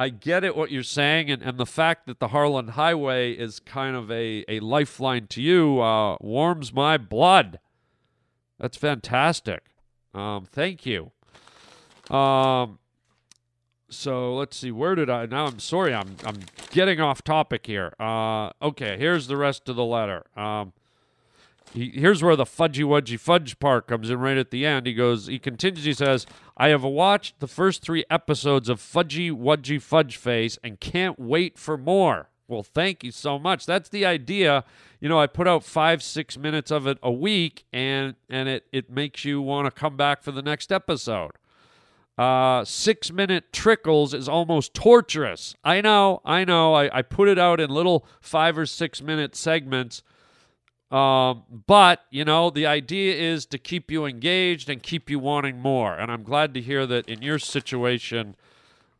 I 0.00 0.10
get 0.10 0.44
it 0.44 0.56
what 0.56 0.70
you're 0.70 0.84
saying, 0.84 1.28
and, 1.28 1.42
and 1.42 1.58
the 1.58 1.66
fact 1.66 2.06
that 2.06 2.20
the 2.20 2.28
Harland 2.28 2.70
Highway 2.70 3.32
is 3.32 3.58
kind 3.58 3.96
of 3.96 4.08
a, 4.12 4.44
a 4.48 4.60
lifeline 4.60 5.26
to 5.26 5.42
you 5.42 5.80
uh, 5.80 6.16
warms 6.20 6.72
my 6.72 6.96
blood. 6.98 7.58
That's 8.60 8.76
fantastic. 8.76 9.64
Um, 10.14 10.44
thank 10.44 10.86
you. 10.86 11.10
Um, 12.10 12.78
so 13.90 14.34
let's 14.34 14.56
see. 14.56 14.70
Where 14.70 14.94
did 14.94 15.10
I? 15.10 15.26
Now 15.26 15.46
I'm 15.46 15.58
sorry. 15.58 15.94
I'm 15.94 16.16
I'm 16.24 16.40
getting 16.70 17.00
off 17.00 17.22
topic 17.22 17.66
here. 17.66 17.94
Uh, 17.98 18.50
okay. 18.62 18.96
Here's 18.98 19.26
the 19.26 19.36
rest 19.36 19.68
of 19.68 19.76
the 19.76 19.84
letter. 19.84 20.24
Um, 20.36 20.72
he, 21.72 21.90
here's 21.90 22.22
where 22.22 22.36
the 22.36 22.44
fudgy 22.44 22.84
wudgy 22.84 23.18
fudge 23.18 23.58
part 23.58 23.86
comes 23.86 24.10
in 24.10 24.18
right 24.18 24.36
at 24.36 24.50
the 24.50 24.64
end. 24.64 24.86
He 24.86 24.94
goes. 24.94 25.26
He 25.26 25.38
continues. 25.38 25.84
He 25.84 25.92
says, 25.94 26.26
"I 26.56 26.68
have 26.68 26.84
watched 26.84 27.40
the 27.40 27.46
first 27.46 27.82
three 27.82 28.04
episodes 28.10 28.68
of 28.68 28.80
Fudgy 28.80 29.30
Wudgy 29.30 29.80
Fudge 29.80 30.16
Face 30.16 30.58
and 30.62 30.80
can't 30.80 31.18
wait 31.18 31.58
for 31.58 31.76
more." 31.76 32.28
Well, 32.46 32.62
thank 32.62 33.04
you 33.04 33.10
so 33.10 33.38
much. 33.38 33.66
That's 33.66 33.90
the 33.90 34.06
idea. 34.06 34.64
You 35.00 35.10
know, 35.10 35.20
I 35.20 35.26
put 35.26 35.46
out 35.46 35.64
five, 35.64 36.02
six 36.02 36.38
minutes 36.38 36.70
of 36.70 36.86
it 36.86 36.98
a 37.02 37.12
week, 37.12 37.64
and 37.72 38.14
and 38.30 38.48
it 38.48 38.66
it 38.72 38.90
makes 38.90 39.24
you 39.24 39.42
want 39.42 39.66
to 39.66 39.70
come 39.70 39.96
back 39.96 40.22
for 40.22 40.32
the 40.32 40.42
next 40.42 40.72
episode. 40.72 41.32
Uh, 42.18 42.64
six 42.64 43.12
minute 43.12 43.52
trickles 43.52 44.12
is 44.12 44.28
almost 44.28 44.74
torturous. 44.74 45.54
I 45.62 45.80
know, 45.80 46.20
I 46.24 46.44
know. 46.44 46.74
I, 46.74 46.98
I 46.98 47.02
put 47.02 47.28
it 47.28 47.38
out 47.38 47.60
in 47.60 47.70
little 47.70 48.04
five 48.20 48.58
or 48.58 48.66
six 48.66 49.00
minute 49.00 49.36
segments. 49.36 50.02
Um, 50.90 51.44
but, 51.66 52.00
you 52.10 52.24
know, 52.24 52.50
the 52.50 52.66
idea 52.66 53.14
is 53.14 53.46
to 53.46 53.58
keep 53.58 53.90
you 53.90 54.04
engaged 54.04 54.68
and 54.68 54.82
keep 54.82 55.08
you 55.08 55.20
wanting 55.20 55.60
more. 55.60 55.94
And 55.94 56.10
I'm 56.10 56.24
glad 56.24 56.54
to 56.54 56.60
hear 56.60 56.86
that 56.86 57.08
in 57.08 57.22
your 57.22 57.38
situation, 57.38 58.34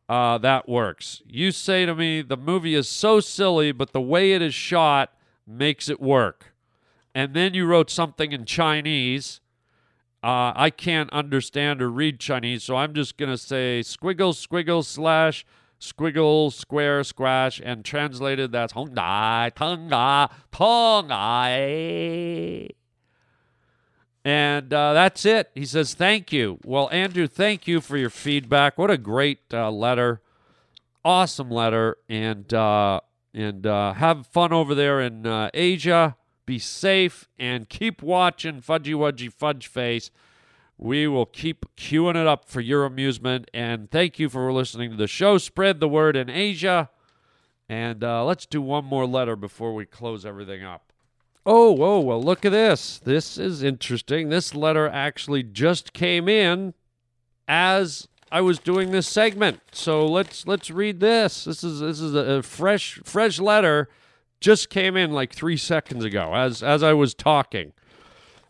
uh, 0.09 0.38
that 0.38 0.68
works. 0.68 1.22
You 1.26 1.50
say 1.50 1.87
to 1.87 1.94
me, 1.94 2.22
the 2.22 2.37
movie 2.37 2.74
is 2.74 2.88
so 2.88 3.20
silly, 3.20 3.72
but 3.72 3.92
the 3.92 4.00
way 4.00 4.33
it 4.33 4.42
is 4.42 4.54
shot 4.54 5.12
makes 5.46 5.88
it 5.88 5.98
work. 5.98 6.52
And 7.14 7.35
then 7.35 7.54
you 7.54 7.66
wrote 7.66 7.90
something 7.90 8.33
in 8.33 8.44
Chinese 8.44 9.40
uh, 10.22 10.52
I 10.54 10.70
can't 10.70 11.11
understand 11.12 11.81
or 11.81 11.90
read 11.90 12.18
Chinese, 12.18 12.64
so 12.64 12.76
I'm 12.76 12.92
just 12.92 13.16
going 13.16 13.31
to 13.31 13.38
say 13.38 13.81
squiggle, 13.85 14.35
squiggle, 14.35 14.85
slash, 14.85 15.46
squiggle, 15.81 16.52
square, 16.52 17.04
squash, 17.04 17.61
and 17.64 17.85
translated 17.85 18.52
that's 18.52 18.72
Hong 18.72 18.94
Dai, 18.94 19.52
Tong 19.54 19.88
Tong 20.50 21.09
Dai. 21.09 22.68
And 24.28 24.74
uh, 24.74 24.92
that's 24.92 25.24
it. 25.24 25.50
He 25.54 25.64
says, 25.64 25.94
Thank 25.94 26.35
you. 26.35 26.59
Well, 26.62 26.90
Andrew, 26.92 27.26
thank 27.26 27.66
you 27.66 27.81
for 27.81 27.96
your 27.96 28.11
feedback. 28.11 28.76
What 28.76 28.90
a 28.90 28.98
great 28.98 29.40
uh, 29.54 29.70
letter. 29.70 30.20
Awesome 31.02 31.50
letter. 31.50 31.96
And, 32.11 32.52
uh, 32.52 33.00
and 33.33 33.66
uh, 33.66 33.94
have 33.94 34.26
fun 34.26 34.52
over 34.52 34.74
there 34.74 35.00
in 35.00 35.26
uh, 35.26 35.48
Asia. 35.54 36.17
Be 36.49 36.59
safe 36.59 37.28
and 37.38 37.68
keep 37.68 38.03
watching 38.03 38.62
Fudgy 38.62 38.94
Wudgy 38.94 39.30
Fudge 39.30 39.66
Face. 39.66 40.11
We 40.78 41.07
will 41.07 41.26
keep 41.26 41.66
queuing 41.76 42.16
it 42.16 42.26
up 42.26 42.49
for 42.49 42.62
your 42.62 42.86
amusement. 42.86 43.51
And 43.53 43.90
thank 43.90 44.18
you 44.18 44.30
for 44.30 44.51
listening 44.51 44.92
to 44.92 44.96
the 44.96 45.07
show. 45.07 45.36
Spread 45.36 45.78
the 45.78 45.90
word 45.90 46.16
in 46.16 46.30
Asia. 46.30 46.88
And 47.68 48.03
uh, 48.03 48.24
let's 48.24 48.46
do 48.46 48.62
one 48.62 48.86
more 48.86 49.05
letter 49.05 49.36
before 49.36 49.74
we 49.74 49.84
close 49.84 50.24
everything 50.24 50.64
up. 50.64 50.90
Oh, 51.44 51.70
whoa, 51.72 52.01
well, 52.01 52.22
look 52.22 52.46
at 52.46 52.53
this. 52.53 52.99
This 52.99 53.36
is 53.36 53.62
interesting. 53.62 54.30
This 54.30 54.55
letter 54.55 54.88
actually 54.88 55.42
just 55.42 55.92
came 55.92 56.30
in 56.30 56.72
as 57.46 58.09
I 58.32 58.40
was 58.40 58.59
doing 58.59 58.90
this 58.90 59.07
segment. 59.07 59.61
So 59.72 60.07
let's 60.07 60.46
let's 60.46 60.70
read 60.70 61.01
this. 61.01 61.44
This 61.44 61.62
is 61.62 61.80
this 61.80 62.01
is 62.01 62.14
a 62.14 62.42
fresh 62.42 63.03
fresh 63.05 63.38
letter 63.38 63.90
just 64.41 64.70
came 64.70 64.97
in 64.97 65.12
like 65.12 65.32
three 65.34 65.57
seconds 65.57 66.05
ago 66.05 66.34
as 66.34 66.62
as 66.62 66.82
I 66.82 66.93
was 66.93 67.14
talking. 67.14 67.72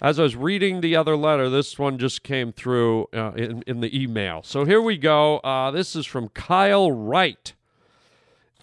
as 0.00 0.18
I 0.18 0.22
was 0.22 0.36
reading 0.36 0.80
the 0.80 0.94
other 0.94 1.16
letter, 1.16 1.50
this 1.50 1.78
one 1.78 1.98
just 1.98 2.22
came 2.22 2.52
through 2.52 3.08
uh, 3.12 3.32
in, 3.32 3.62
in 3.66 3.80
the 3.80 4.00
email. 4.00 4.42
So 4.44 4.64
here 4.64 4.80
we 4.80 4.96
go. 4.96 5.38
Uh, 5.38 5.70
this 5.70 5.96
is 5.96 6.06
from 6.06 6.28
Kyle 6.28 6.92
Wright. 6.92 7.54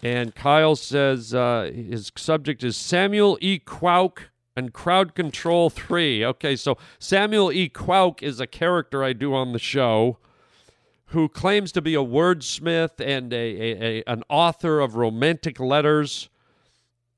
And 0.02 0.34
Kyle 0.34 0.76
says 0.76 1.34
uh, 1.34 1.70
his 1.74 2.12
subject 2.16 2.62
is 2.62 2.76
Samuel 2.76 3.38
E. 3.40 3.58
Quauk 3.58 4.18
and 4.54 4.72
Crowd 4.72 5.14
Control 5.14 5.68
3. 5.68 6.24
Okay, 6.24 6.56
so 6.56 6.78
Samuel 6.98 7.50
E. 7.52 7.68
Quauk 7.68 8.22
is 8.22 8.40
a 8.40 8.46
character 8.46 9.02
I 9.02 9.12
do 9.12 9.34
on 9.34 9.52
the 9.52 9.58
show 9.58 10.18
who 11.06 11.28
claims 11.28 11.72
to 11.72 11.82
be 11.82 11.94
a 11.94 12.04
wordsmith 12.04 13.00
and 13.00 13.32
a, 13.32 13.36
a, 13.36 13.98
a 13.98 14.04
an 14.06 14.22
author 14.28 14.80
of 14.80 14.96
romantic 14.96 15.60
letters 15.60 16.28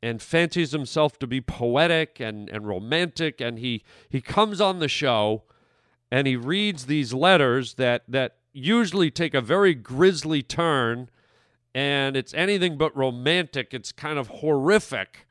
and 0.03 0.23
fancies 0.23 0.73
himself 0.73 1.19
to 1.19 1.27
be 1.27 1.41
poetic 1.41 2.21
and, 2.21 2.49
and 2.51 2.67
romantic 2.67 3.41
and 3.41 3.59
he 3.59 3.83
he 4.09 4.21
comes 4.21 4.61
on 4.61 4.79
the 4.79 4.89
show 4.89 5.43
and 6.11 6.27
he 6.27 6.37
reads 6.37 6.87
these 6.87 7.13
letters 7.13 7.75
that 7.75 8.03
that 8.09 8.37
usually 8.53 9.11
take 9.11 9.35
a 9.35 9.41
very 9.41 9.75
grisly 9.75 10.43
turn 10.43 11.11
and 11.75 12.17
it's 12.17 12.35
anything 12.35 12.77
but 12.77 12.97
romantic. 12.97 13.73
It's 13.73 13.93
kind 13.93 14.19
of 14.19 14.29
horrific. 14.29 15.27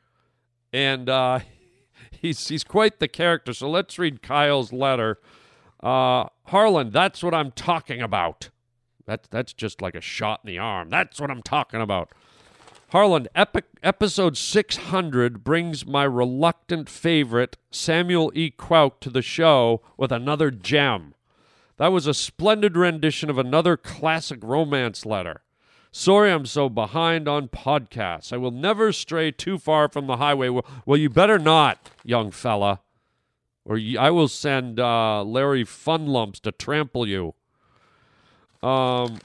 And 0.71 1.09
uh, 1.09 1.39
he's 2.11 2.47
he's 2.47 2.63
quite 2.63 2.99
the 2.99 3.07
character. 3.07 3.53
So 3.53 3.69
let's 3.69 3.97
read 3.99 4.21
Kyle's 4.21 4.71
letter. 4.71 5.19
Uh, 5.81 6.25
Harland 6.45 6.93
that's 6.93 7.21
what 7.21 7.33
I'm 7.33 7.51
talking 7.51 8.01
about. 8.01 8.49
That's 9.05 9.27
that's 9.27 9.53
just 9.53 9.81
like 9.81 9.95
a 9.95 10.01
shot 10.01 10.41
in 10.43 10.47
the 10.47 10.57
arm. 10.57 10.89
That's 10.89 11.19
what 11.19 11.31
I'm 11.31 11.43
talking 11.43 11.81
about 11.81 12.11
Harland, 12.91 13.27
episode 13.35 14.37
600 14.37 15.43
brings 15.43 15.85
my 15.85 16.05
reluctant 16.05 16.87
favorite, 16.87 17.57
Samuel 17.69 18.31
E. 18.33 18.49
Quauk, 18.49 19.01
to 19.01 19.09
the 19.09 19.21
show 19.21 19.81
with 19.97 20.09
another 20.09 20.51
gem. 20.51 21.13
That 21.75 21.91
was 21.91 22.07
a 22.07 22.13
splendid 22.13 22.77
rendition 22.77 23.29
of 23.29 23.37
another 23.37 23.75
classic 23.75 24.39
romance 24.41 25.05
letter. 25.05 25.41
Sorry 25.91 26.31
I'm 26.31 26.45
so 26.45 26.69
behind 26.69 27.27
on 27.27 27.49
podcasts. 27.49 28.31
I 28.31 28.37
will 28.37 28.51
never 28.51 28.93
stray 28.93 29.31
too 29.31 29.57
far 29.57 29.89
from 29.89 30.07
the 30.07 30.17
highway. 30.17 30.47
Well, 30.47 30.65
well 30.85 30.97
you 30.97 31.09
better 31.09 31.37
not, 31.37 31.89
young 32.05 32.31
fella, 32.31 32.79
or 33.65 33.77
I 33.99 34.11
will 34.11 34.29
send 34.29 34.79
uh, 34.79 35.23
Larry 35.23 35.65
Funlumps 35.65 36.39
to 36.41 36.53
trample 36.53 37.05
you. 37.05 37.33
Um, 38.63 39.19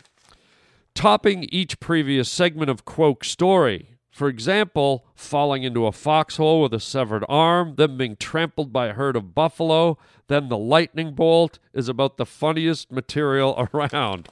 topping 0.95 1.45
each 1.51 1.81
previous 1.81 2.29
segment 2.31 2.71
of 2.71 2.85
Quoke's 2.85 3.29
story. 3.31 3.89
For 4.11 4.29
example, 4.29 5.07
falling 5.15 5.63
into 5.63 5.87
a 5.87 5.93
foxhole 5.93 6.61
with 6.61 6.75
a 6.75 6.81
severed 6.81 7.25
arm, 7.31 7.77
then 7.77 7.97
being 7.97 8.17
trampled 8.17 8.71
by 8.73 8.89
a 8.89 8.93
herd 8.93 9.17
of 9.17 9.35
buffalo, 9.35 9.97
then 10.29 10.51
the 10.51 10.59
lightning 10.59 11.15
bolt 11.15 11.59
is 11.73 11.89
about 11.89 12.19
the 12.19 12.27
funniest 12.27 12.93
material 12.93 13.69
around. 13.75 14.29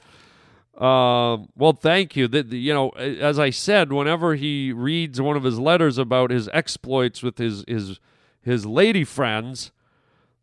Um, 0.77 1.49
well, 1.55 1.73
thank 1.73 2.15
you. 2.15 2.27
The, 2.27 2.43
the- 2.43 2.59
you 2.59 2.73
know, 2.73 2.89
as 2.89 3.39
I 3.39 3.49
said, 3.49 3.91
whenever 3.91 4.35
he 4.35 4.71
reads 4.71 5.19
one 5.19 5.35
of 5.35 5.43
his 5.43 5.59
letters 5.59 5.97
about 5.97 6.29
his 6.31 6.47
exploits 6.53 7.21
with 7.23 7.37
his 7.39 7.63
his 7.67 7.99
his 8.43 8.65
lady 8.65 9.03
friends, 9.03 9.71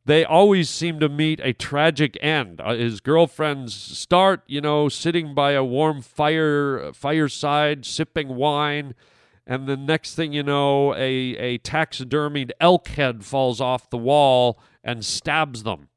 they 0.08 0.24
always 0.24 0.70
seem 0.70 0.98
to 1.00 1.08
meet 1.10 1.38
a 1.44 1.52
tragic 1.52 2.16
end. 2.22 2.62
Uh, 2.62 2.74
his 2.74 3.02
girlfriends 3.02 3.74
start, 3.74 4.42
you 4.46 4.58
know, 4.58 4.88
sitting 4.88 5.34
by 5.34 5.52
a 5.52 5.62
warm 5.62 6.00
fire 6.00 6.90
fireside, 6.94 7.84
sipping 7.84 8.34
wine, 8.34 8.94
and 9.46 9.66
the 9.66 9.76
next 9.76 10.14
thing 10.14 10.32
you 10.32 10.42
know, 10.42 10.94
a 10.94 11.36
a 11.36 11.58
taxidermied 11.58 12.52
elk 12.58 12.88
head 12.88 13.22
falls 13.22 13.60
off 13.60 13.90
the 13.90 13.98
wall 13.98 14.58
and 14.82 15.04
stabs 15.04 15.64
them. 15.64 15.88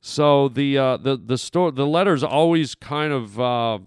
So 0.00 0.48
the 0.48 0.76
uh, 0.76 0.96
the 0.96 1.16
the 1.16 1.38
store 1.38 1.70
the 1.70 1.86
letters 1.86 2.24
always 2.24 2.74
kind 2.74 3.12
of 3.12 3.38
uh, 3.38 3.78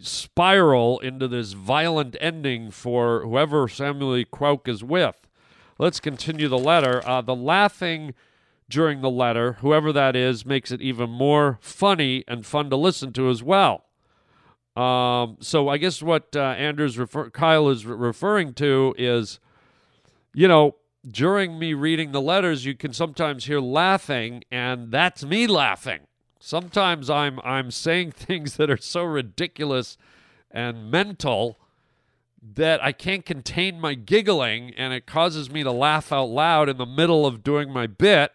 spiral 0.00 0.98
into 0.98 1.28
this 1.28 1.52
violent 1.52 2.16
ending 2.20 2.72
for 2.72 3.22
whoever 3.22 3.68
Samuel 3.68 4.16
E. 4.16 4.26
Is 4.66 4.82
with. 4.82 5.28
Let's 5.78 6.00
continue 6.00 6.48
the 6.48 6.58
letter. 6.58 7.02
Uh, 7.06 7.20
the 7.20 7.34
laughing 7.34 8.14
during 8.68 9.00
the 9.00 9.10
letter, 9.10 9.54
whoever 9.54 9.92
that 9.92 10.16
is, 10.16 10.46
makes 10.46 10.70
it 10.70 10.80
even 10.80 11.10
more 11.10 11.58
funny 11.60 12.24
and 12.26 12.46
fun 12.46 12.70
to 12.70 12.76
listen 12.76 13.12
to 13.14 13.28
as 13.28 13.42
well. 13.42 13.84
Um, 14.76 15.36
so 15.40 15.68
I 15.68 15.76
guess 15.76 16.02
what 16.02 16.34
uh, 16.34 16.40
Andrews 16.40 16.96
refer- 16.98 17.30
Kyle 17.30 17.68
is 17.68 17.84
re- 17.84 17.94
referring 17.94 18.54
to 18.54 18.94
is, 18.96 19.38
you 20.32 20.48
know, 20.48 20.76
during 21.08 21.58
me 21.58 21.74
reading 21.74 22.12
the 22.12 22.20
letters, 22.20 22.64
you 22.64 22.74
can 22.74 22.92
sometimes 22.92 23.44
hear 23.44 23.60
laughing, 23.60 24.44
and 24.50 24.90
that's 24.90 25.24
me 25.24 25.46
laughing. 25.46 26.00
Sometimes 26.38 27.10
I'm 27.10 27.40
I'm 27.40 27.70
saying 27.70 28.10
things 28.12 28.56
that 28.56 28.70
are 28.70 28.76
so 28.76 29.04
ridiculous 29.04 29.98
and 30.50 30.90
mental 30.90 31.58
that 32.42 32.82
I 32.82 32.92
can't 32.92 33.24
contain 33.24 33.80
my 33.80 33.94
giggling, 33.94 34.72
and 34.76 34.92
it 34.92 35.06
causes 35.06 35.50
me 35.50 35.62
to 35.62 35.70
laugh 35.70 36.12
out 36.12 36.28
loud 36.28 36.68
in 36.68 36.76
the 36.76 36.86
middle 36.86 37.24
of 37.24 37.44
doing 37.44 37.72
my 37.72 37.86
bit. 37.86 38.32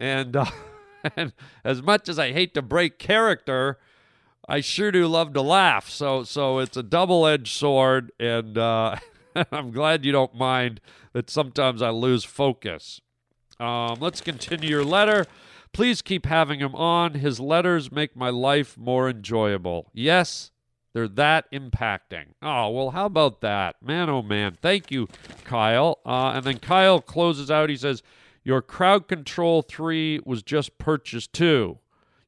And, 0.00 0.34
uh, 0.34 0.46
and 1.16 1.32
as 1.64 1.80
much 1.80 2.08
as 2.08 2.18
I 2.18 2.32
hate 2.32 2.54
to 2.54 2.62
break 2.62 2.98
character, 2.98 3.78
I 4.48 4.60
sure 4.60 4.90
do 4.90 5.06
love 5.06 5.34
to 5.34 5.42
laugh. 5.42 5.90
So 5.90 6.24
so 6.24 6.58
it's 6.58 6.76
a 6.76 6.82
double-edged 6.82 7.54
sword, 7.54 8.10
and 8.18 8.56
uh, 8.56 8.96
I'm 9.52 9.70
glad 9.70 10.04
you 10.04 10.12
don't 10.12 10.34
mind 10.34 10.80
that 11.12 11.28
sometimes 11.30 11.82
I 11.82 11.90
lose 11.90 12.24
focus. 12.24 13.00
Um, 13.60 13.96
let's 14.00 14.20
continue 14.20 14.70
your 14.70 14.84
letter. 14.84 15.26
Please 15.72 16.00
keep 16.00 16.26
having 16.26 16.60
him 16.60 16.74
on. 16.74 17.14
His 17.14 17.38
letters 17.38 17.92
make 17.92 18.16
my 18.16 18.30
life 18.30 18.78
more 18.78 19.10
enjoyable. 19.10 19.90
Yes, 19.92 20.50
they're 20.92 21.08
that 21.08 21.50
impacting. 21.52 22.28
Oh, 22.42 22.70
well, 22.70 22.90
how 22.90 23.06
about 23.06 23.40
that? 23.42 23.76
Man, 23.82 24.08
oh, 24.08 24.22
man. 24.22 24.56
Thank 24.60 24.90
you, 24.90 25.08
Kyle. 25.44 25.98
Uh, 26.04 26.32
and 26.34 26.44
then 26.44 26.58
Kyle 26.58 27.00
closes 27.00 27.50
out. 27.50 27.68
He 27.68 27.76
says, 27.76 28.02
Your 28.42 28.62
Crowd 28.62 29.08
Control 29.08 29.62
3 29.62 30.20
was 30.24 30.42
just 30.42 30.78
purchased 30.78 31.32
too. 31.32 31.78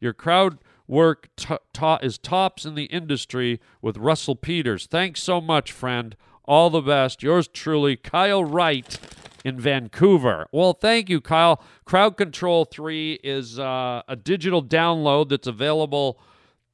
Your 0.01 0.13
crowd 0.13 0.59
work 0.87 1.29
t- 1.37 1.57
to- 1.75 1.99
is 2.03 2.19
tops 2.19 2.65
in 2.65 2.75
the 2.75 2.85
industry 2.85 3.61
with 3.81 3.97
Russell 3.97 4.37
Peters. 4.37 4.87
Thanks 4.87 5.23
so 5.23 5.41
much, 5.41 5.73
friend. 5.73 6.17
All 6.45 6.69
the 6.71 6.81
best. 6.81 7.23
Yours 7.23 7.47
truly, 7.49 7.97
Kyle 7.97 8.45
Wright 8.45 8.99
in 9.45 9.59
Vancouver. 9.61 10.47
Well, 10.53 10.73
thank 10.73 11.09
you, 11.09 11.21
Kyle. 11.21 11.63
Crowd 11.85 12.17
Control 12.17 12.65
3 12.65 13.21
is 13.23 13.59
uh, 13.59 14.03
a 14.09 14.17
digital 14.17 14.63
download 14.63 15.29
that's 15.29 15.47
available 15.47 16.21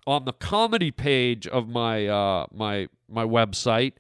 on 0.07 0.24
the 0.24 0.32
comedy 0.32 0.90
page 0.90 1.46
of 1.46 1.68
my 1.68 2.07
uh, 2.07 2.46
my 2.52 2.88
my 3.09 3.24
website. 3.24 3.94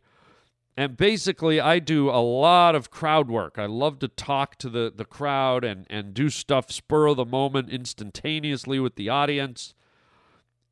And 0.78 0.94
basically, 0.96 1.58
I 1.58 1.78
do 1.78 2.10
a 2.10 2.20
lot 2.20 2.74
of 2.74 2.90
crowd 2.90 3.30
work. 3.30 3.54
I 3.56 3.64
love 3.64 3.98
to 4.00 4.08
talk 4.08 4.56
to 4.56 4.68
the, 4.68 4.92
the 4.94 5.06
crowd 5.06 5.64
and, 5.64 5.86
and 5.88 6.12
do 6.12 6.28
stuff 6.28 6.70
spur 6.70 7.06
of 7.06 7.16
the 7.16 7.24
moment 7.24 7.70
instantaneously 7.70 8.78
with 8.78 8.96
the 8.96 9.08
audience. 9.08 9.74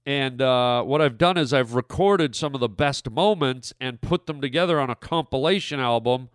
And 0.05 0.43
uh, 0.43 0.83
what 0.83 1.01
I've 1.01 1.17
done 1.17 1.39
is 1.39 1.55
I've 1.55 1.75
recorded 1.75 2.37
some 2.37 2.55
of 2.55 2.61
the 2.61 2.69
best 2.69 3.11
moments 3.11 3.73
and 3.81 4.03
put 4.03 4.27
them 4.27 4.43
together 4.43 4.79
on 4.79 4.91
a 4.91 4.95
compilation 4.95 5.81
album. 5.81 6.29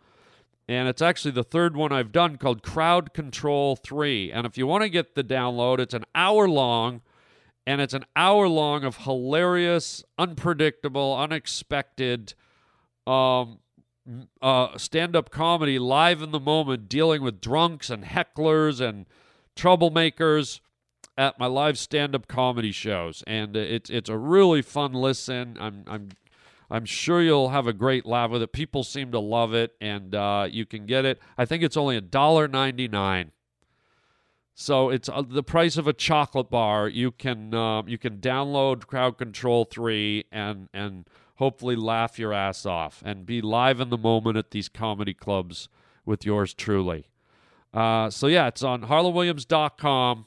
And 0.68 0.88
it's 0.88 1.02
actually 1.02 1.32
the 1.32 1.44
third 1.44 1.78
one 1.78 1.92
I've 1.92 2.12
done 2.12 2.38
called 2.38 2.64
Crowd 2.64 3.14
Control 3.14 3.76
3. 3.76 4.32
And 4.32 4.48
if 4.48 4.58
you 4.58 4.66
want 4.66 4.82
to 4.82 4.90
get 4.90 5.14
the 5.14 5.24
download, 5.24 5.78
it's 5.78 5.94
an 5.94 6.06
hour 6.16 6.48
long. 6.48 7.02
And 7.70 7.82
it's 7.82 7.94
an 7.94 8.06
hour 8.16 8.48
long 8.48 8.84
of 8.84 8.98
hilarious, 8.98 10.04
unpredictable, 10.18 11.16
unexpected 11.16 12.34
um, 13.06 13.60
uh, 14.42 14.76
stand 14.76 15.16
up 15.16 15.30
comedy 15.30 15.78
live 15.78 16.24
in 16.24 16.32
the 16.32 16.40
moment, 16.40 16.90
dealing 16.90 17.22
with 17.22 17.40
drunks 17.40 17.92
and 17.92 18.06
hecklers 18.06 18.82
and 18.82 19.06
troublemakers 19.56 20.62
at 21.16 21.38
my 21.38 21.46
live 21.46 21.78
stand 21.78 22.16
up 22.16 22.28
comedy 22.28 22.72
shows. 22.72 23.24
And 23.28 23.56
uh, 23.56 23.60
it's, 23.60 23.92
it's 23.92 24.10
a 24.10 24.18
really 24.18 24.64
fun 24.64 24.94
listen. 24.94 25.56
I'm, 25.60 25.84
I'm, 25.86 26.10
I'm 26.72 26.86
sure 26.86 27.22
you'll 27.22 27.50
have 27.50 27.68
a 27.68 27.74
great 27.74 28.04
laugh 28.04 28.32
with 28.32 28.42
it. 28.42 28.52
People 28.52 28.84
seem 28.84 29.12
to 29.12 29.20
love 29.20 29.54
it, 29.54 29.76
and 29.80 30.16
uh, 30.16 30.48
you 30.50 30.66
can 30.66 30.88
get 30.88 31.06
it. 31.06 31.20
I 31.38 31.46
think 31.46 31.62
it's 31.62 31.78
only 31.78 32.02
$1.99. 32.02 33.30
So 34.62 34.90
it's 34.90 35.08
uh, 35.08 35.22
the 35.22 35.42
price 35.42 35.78
of 35.78 35.88
a 35.88 35.94
chocolate 35.94 36.50
bar. 36.50 36.90
You 36.90 37.12
can 37.12 37.54
um, 37.54 37.88
you 37.88 37.98
can 37.98 38.18
download 38.18 38.88
Crowd 38.88 39.18
Control 39.18 39.64
Three 39.64 40.26
and 40.34 40.68
and 40.74 41.08
hopefully 41.36 41.78
laugh 41.78 42.20
your 42.20 42.34
ass 42.34 42.66
off 42.66 43.02
and 43.06 43.26
be 43.26 43.40
live 43.40 43.80
in 43.80 43.90
the 43.90 43.98
moment 43.98 44.36
at 44.36 44.52
these 44.52 44.68
comedy 44.68 45.14
clubs 45.14 45.70
with 46.06 46.26
yours 46.26 46.54
truly. 46.54 47.08
Uh, 47.74 48.10
so 48.10 48.28
yeah, 48.28 48.48
it's 48.48 48.62
on 48.62 48.82
harlandwilliams.com. 48.82 50.26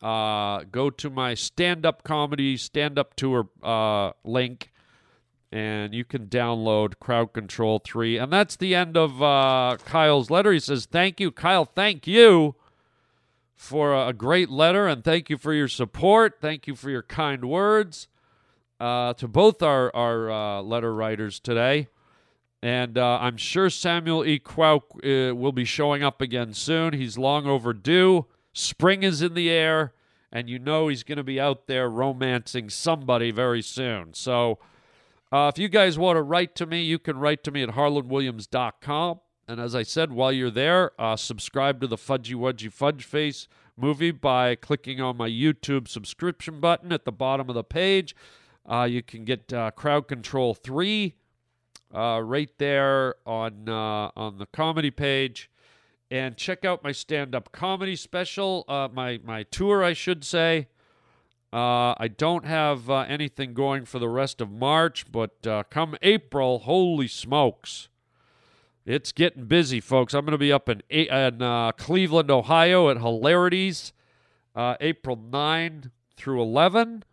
Uh, 0.00 0.62
go 0.70 0.88
to 0.88 1.10
my 1.10 1.34
stand 1.34 1.84
up 1.84 2.04
comedy 2.04 2.56
stand 2.56 2.96
up 2.96 3.16
tour 3.16 3.48
uh, 3.60 4.12
link 4.22 4.70
and 5.50 5.92
you 5.92 6.04
can 6.04 6.28
download 6.28 7.00
Crowd 7.00 7.32
Control 7.32 7.80
3. 7.84 8.18
And 8.18 8.32
that's 8.32 8.54
the 8.54 8.76
end 8.76 8.96
of 8.96 9.20
uh, 9.20 9.78
Kyle's 9.84 10.30
letter. 10.30 10.52
He 10.52 10.60
says, 10.60 10.86
Thank 10.86 11.18
you, 11.18 11.32
Kyle. 11.32 11.64
Thank 11.64 12.06
you 12.06 12.54
for 13.54 13.94
a 13.94 14.12
great 14.12 14.50
letter, 14.50 14.86
and 14.86 15.04
thank 15.04 15.30
you 15.30 15.38
for 15.38 15.52
your 15.52 15.68
support. 15.68 16.38
Thank 16.40 16.66
you 16.66 16.74
for 16.74 16.90
your 16.90 17.02
kind 17.02 17.44
words 17.44 18.08
uh, 18.80 19.14
to 19.14 19.28
both 19.28 19.62
our, 19.62 19.94
our 19.94 20.30
uh, 20.30 20.62
letter 20.62 20.94
writers 20.94 21.40
today. 21.40 21.88
And 22.62 22.96
uh, 22.96 23.18
I'm 23.20 23.36
sure 23.36 23.68
Samuel 23.68 24.24
E. 24.24 24.38
Quauk 24.38 25.30
uh, 25.30 25.34
will 25.34 25.52
be 25.52 25.66
showing 25.66 26.02
up 26.02 26.20
again 26.20 26.54
soon. 26.54 26.94
He's 26.94 27.18
long 27.18 27.46
overdue. 27.46 28.26
Spring 28.54 29.02
is 29.02 29.20
in 29.20 29.34
the 29.34 29.50
air, 29.50 29.92
and 30.32 30.48
you 30.48 30.58
know 30.58 30.88
he's 30.88 31.02
going 31.02 31.18
to 31.18 31.24
be 31.24 31.38
out 31.38 31.66
there 31.66 31.90
romancing 31.90 32.70
somebody 32.70 33.30
very 33.30 33.60
soon. 33.60 34.14
So 34.14 34.58
uh, 35.30 35.50
if 35.52 35.58
you 35.58 35.68
guys 35.68 35.98
want 35.98 36.16
to 36.16 36.22
write 36.22 36.54
to 36.56 36.66
me, 36.66 36.82
you 36.82 36.98
can 36.98 37.18
write 37.18 37.44
to 37.44 37.50
me 37.50 37.62
at 37.62 37.70
harlandwilliams.com. 37.70 39.20
And 39.46 39.60
as 39.60 39.74
I 39.74 39.82
said, 39.82 40.12
while 40.12 40.32
you're 40.32 40.50
there, 40.50 40.92
uh, 40.98 41.16
subscribe 41.16 41.80
to 41.80 41.86
the 41.86 41.96
Fudgy 41.96 42.34
Wudgy 42.34 42.72
Fudge 42.72 43.04
Face 43.04 43.46
movie 43.76 44.10
by 44.10 44.54
clicking 44.54 45.00
on 45.00 45.16
my 45.16 45.28
YouTube 45.28 45.88
subscription 45.88 46.60
button 46.60 46.92
at 46.92 47.04
the 47.04 47.12
bottom 47.12 47.48
of 47.48 47.54
the 47.54 47.64
page. 47.64 48.14
Uh, 48.66 48.84
you 48.84 49.02
can 49.02 49.24
get 49.24 49.52
uh, 49.52 49.70
Crowd 49.72 50.08
Control 50.08 50.54
3 50.54 51.14
uh, 51.94 52.20
right 52.22 52.50
there 52.58 53.14
on 53.26 53.68
uh, 53.68 54.10
on 54.16 54.38
the 54.38 54.46
comedy 54.46 54.90
page, 54.90 55.50
and 56.10 56.36
check 56.36 56.64
out 56.64 56.82
my 56.82 56.92
stand-up 56.92 57.52
comedy 57.52 57.96
special, 57.96 58.64
uh, 58.68 58.88
my 58.92 59.20
my 59.22 59.42
tour, 59.44 59.84
I 59.84 59.92
should 59.92 60.24
say. 60.24 60.68
Uh, 61.52 61.94
I 61.98 62.08
don't 62.08 62.44
have 62.44 62.90
uh, 62.90 63.04
anything 63.08 63.54
going 63.54 63.84
for 63.84 64.00
the 64.00 64.08
rest 64.08 64.40
of 64.40 64.50
March, 64.50 65.06
but 65.12 65.46
uh, 65.46 65.62
come 65.70 65.94
April, 66.02 66.58
holy 66.60 67.06
smokes, 67.06 67.88
it's 68.86 69.12
getting 69.12 69.46
busy, 69.46 69.80
folks. 69.80 70.12
I'm 70.14 70.24
going 70.24 70.32
to 70.32 70.38
be 70.38 70.52
up 70.52 70.68
in 70.68 70.82
in 70.90 71.40
uh, 71.40 71.72
Cleveland, 71.72 72.30
Ohio, 72.30 72.90
at 72.90 72.98
Hilarities, 72.98 73.92
uh, 74.54 74.76
April 74.80 75.16
9 75.16 75.90
through 76.16 76.42
11. 76.42 77.04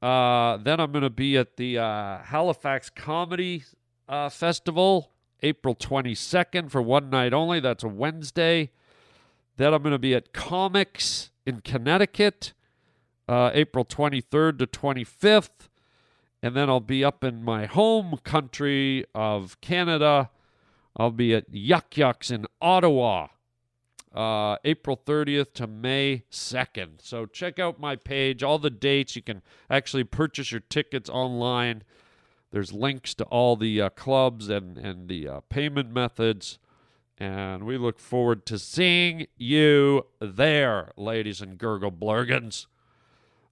Uh, 0.00 0.58
then 0.58 0.78
I'm 0.78 0.92
going 0.92 1.02
to 1.02 1.10
be 1.10 1.36
at 1.36 1.56
the 1.56 1.78
uh, 1.78 2.18
Halifax 2.18 2.90
Comedy 2.90 3.64
uh, 4.08 4.28
Festival, 4.28 5.10
April 5.42 5.74
22nd 5.74 6.70
for 6.70 6.80
one 6.80 7.10
night 7.10 7.32
only. 7.32 7.58
That's 7.58 7.82
a 7.82 7.88
Wednesday. 7.88 8.70
Then 9.56 9.74
I'm 9.74 9.82
going 9.82 9.92
to 9.92 9.98
be 9.98 10.14
at 10.14 10.32
Comics 10.32 11.30
in 11.44 11.62
Connecticut, 11.62 12.52
uh, 13.28 13.50
April 13.54 13.84
23rd 13.84 14.58
to 14.58 14.66
25th. 14.66 15.68
And 16.42 16.54
then 16.54 16.68
I'll 16.68 16.80
be 16.80 17.02
up 17.02 17.24
in 17.24 17.42
my 17.42 17.66
home 17.66 18.20
country 18.22 19.04
of 19.14 19.60
Canada. 19.60 20.30
I'll 20.96 21.10
be 21.10 21.34
at 21.34 21.44
Yuk 21.52 21.96
Yuk's 21.96 22.30
in 22.30 22.46
Ottawa, 22.60 23.28
uh, 24.14 24.56
April 24.64 24.96
30th 24.96 25.52
to 25.54 25.66
May 25.66 26.24
2nd. 26.30 27.02
So 27.02 27.26
check 27.26 27.58
out 27.58 27.78
my 27.78 27.96
page, 27.96 28.42
all 28.42 28.58
the 28.58 28.70
dates. 28.70 29.14
You 29.14 29.22
can 29.22 29.42
actually 29.68 30.04
purchase 30.04 30.50
your 30.50 30.62
tickets 30.62 31.10
online. 31.10 31.82
There's 32.50 32.72
links 32.72 33.14
to 33.14 33.24
all 33.24 33.56
the 33.56 33.82
uh, 33.82 33.88
clubs 33.90 34.48
and, 34.48 34.78
and 34.78 35.08
the 35.08 35.28
uh, 35.28 35.40
payment 35.50 35.92
methods. 35.92 36.58
And 37.18 37.64
we 37.64 37.76
look 37.76 37.98
forward 37.98 38.46
to 38.46 38.58
seeing 38.58 39.26
you 39.36 40.06
there, 40.20 40.92
ladies 40.96 41.42
and 41.42 41.58
gurgle 41.58 41.92
blurgans. 41.92 42.66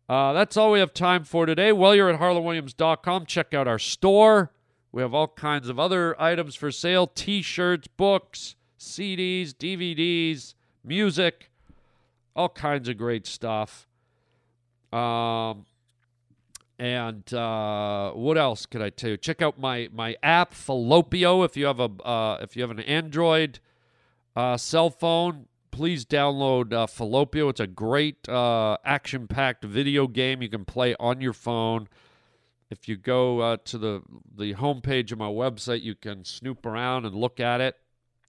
Uh, 0.08 0.32
that's 0.32 0.56
all 0.56 0.70
we 0.70 0.80
have 0.80 0.92
time 0.92 1.24
for 1.24 1.44
today. 1.46 1.72
While 1.72 1.94
you're 1.94 2.10
at 2.10 2.20
harlandwilliams.com, 2.20 3.26
check 3.26 3.52
out 3.52 3.66
our 3.66 3.78
store. 3.78 4.53
We 4.94 5.02
have 5.02 5.12
all 5.12 5.26
kinds 5.26 5.68
of 5.68 5.80
other 5.80 6.14
items 6.22 6.54
for 6.54 6.70
sale 6.70 7.08
t 7.08 7.42
shirts, 7.42 7.88
books, 7.88 8.54
CDs, 8.78 9.52
DVDs, 9.52 10.54
music, 10.84 11.50
all 12.36 12.48
kinds 12.48 12.88
of 12.88 12.96
great 12.96 13.26
stuff. 13.26 13.88
Um, 14.92 15.66
and 16.78 17.34
uh, 17.34 18.12
what 18.12 18.38
else 18.38 18.66
could 18.66 18.82
I 18.82 18.90
tell 18.90 19.10
you? 19.10 19.16
Check 19.16 19.42
out 19.42 19.58
my 19.58 19.88
my 19.92 20.14
app 20.22 20.54
Fallopio 20.54 21.44
if 21.44 21.56
you 21.56 21.66
have 21.66 21.80
a 21.80 21.90
uh, 22.04 22.38
if 22.40 22.54
you 22.54 22.62
have 22.62 22.70
an 22.70 22.78
Android 22.78 23.58
uh, 24.36 24.56
cell 24.56 24.90
phone. 24.90 25.46
Please 25.72 26.04
download 26.04 26.72
uh, 26.72 26.86
Fallopio. 26.86 27.48
It's 27.48 27.58
a 27.58 27.66
great 27.66 28.28
uh, 28.28 28.76
action 28.84 29.26
packed 29.26 29.64
video 29.64 30.06
game 30.06 30.40
you 30.40 30.48
can 30.48 30.64
play 30.64 30.94
on 31.00 31.20
your 31.20 31.32
phone. 31.32 31.88
If 32.70 32.88
you 32.88 32.96
go 32.96 33.40
uh, 33.40 33.56
to 33.66 33.78
the 33.78 34.02
the 34.36 34.54
homepage 34.54 35.12
of 35.12 35.18
my 35.18 35.28
website, 35.28 35.82
you 35.82 35.94
can 35.94 36.24
snoop 36.24 36.66
around 36.66 37.04
and 37.04 37.14
look 37.14 37.38
at 37.38 37.60
it, 37.60 37.76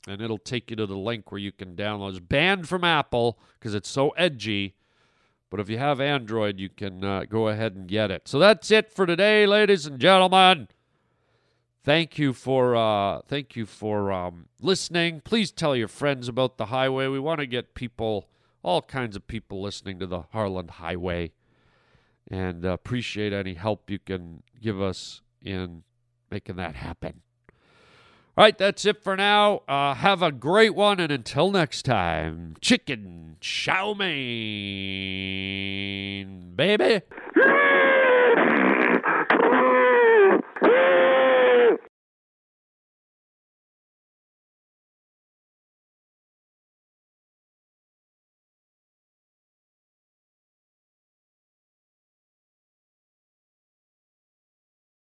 and 0.08 0.22
it'll 0.22 0.38
take 0.38 0.70
you 0.70 0.76
to 0.76 0.86
the 0.86 0.98
link 0.98 1.32
where 1.32 1.40
you 1.40 1.52
can 1.52 1.76
download. 1.76 2.12
It's 2.12 2.20
banned 2.20 2.68
from 2.68 2.84
Apple 2.84 3.40
because 3.60 3.74
it's 3.74 3.90
so 3.90 4.10
edgy. 4.12 4.76
But 5.50 5.60
if 5.60 5.70
you 5.70 5.78
have 5.78 6.02
Android, 6.02 6.60
you 6.60 6.70
can 6.70 7.04
uh, 7.04 7.24
go 7.30 7.48
ahead 7.48 7.76
and 7.76 7.88
get 7.88 8.12
it. 8.12 8.28
So 8.28 8.40
that's 8.40 8.72
it 8.72 8.92
for 8.92 9.06
today, 9.06 9.46
ladies 9.46 9.86
and 9.86 10.00
gentlemen. 10.00 10.68
Thank 11.86 12.18
you 12.18 12.34
for 12.34 12.76
uh, 12.76 13.22
thank 13.28 13.56
you 13.56 13.68
for 13.68 14.12
um, 14.12 14.48
listening. 14.60 15.22
Please 15.22 15.52
tell 15.52 15.76
your 15.76 15.88
friends 15.88 16.28
about 16.28 16.58
the 16.58 16.66
highway. 16.66 17.08
We 17.08 17.20
want 17.20 17.42
to 17.42 17.46
get 17.46 17.76
people, 17.76 18.28
all 18.64 18.82
kinds 18.82 19.16
of 19.16 19.28
people, 19.28 19.62
listening 19.62 20.00
to 20.00 20.08
the 20.08 20.22
Harland 20.32 20.72
Highway, 20.72 21.32
and 22.30 22.66
uh, 22.66 22.70
appreciate 22.70 23.34
any 23.34 23.54
help 23.54 23.90
you 23.90 24.00
can 24.00 24.44
give 24.62 24.82
us 24.82 25.22
in 25.42 25.84
making 26.32 26.56
that 26.58 26.76
happen. 26.76 27.22
All 28.38 28.44
right, 28.44 28.58
that's 28.58 28.84
it 28.84 29.02
for 29.02 29.16
now. 29.16 29.62
Uh, 29.68 29.94
have 29.94 30.22
a 30.22 30.32
great 30.32 30.76
one, 30.76 31.00
and 31.00 31.10
until 31.12 31.52
next 31.52 31.84
time, 31.84 32.56
chicken 32.60 33.38
chow 33.40 33.94
mein, 33.94 34.12
baby. 36.56 37.02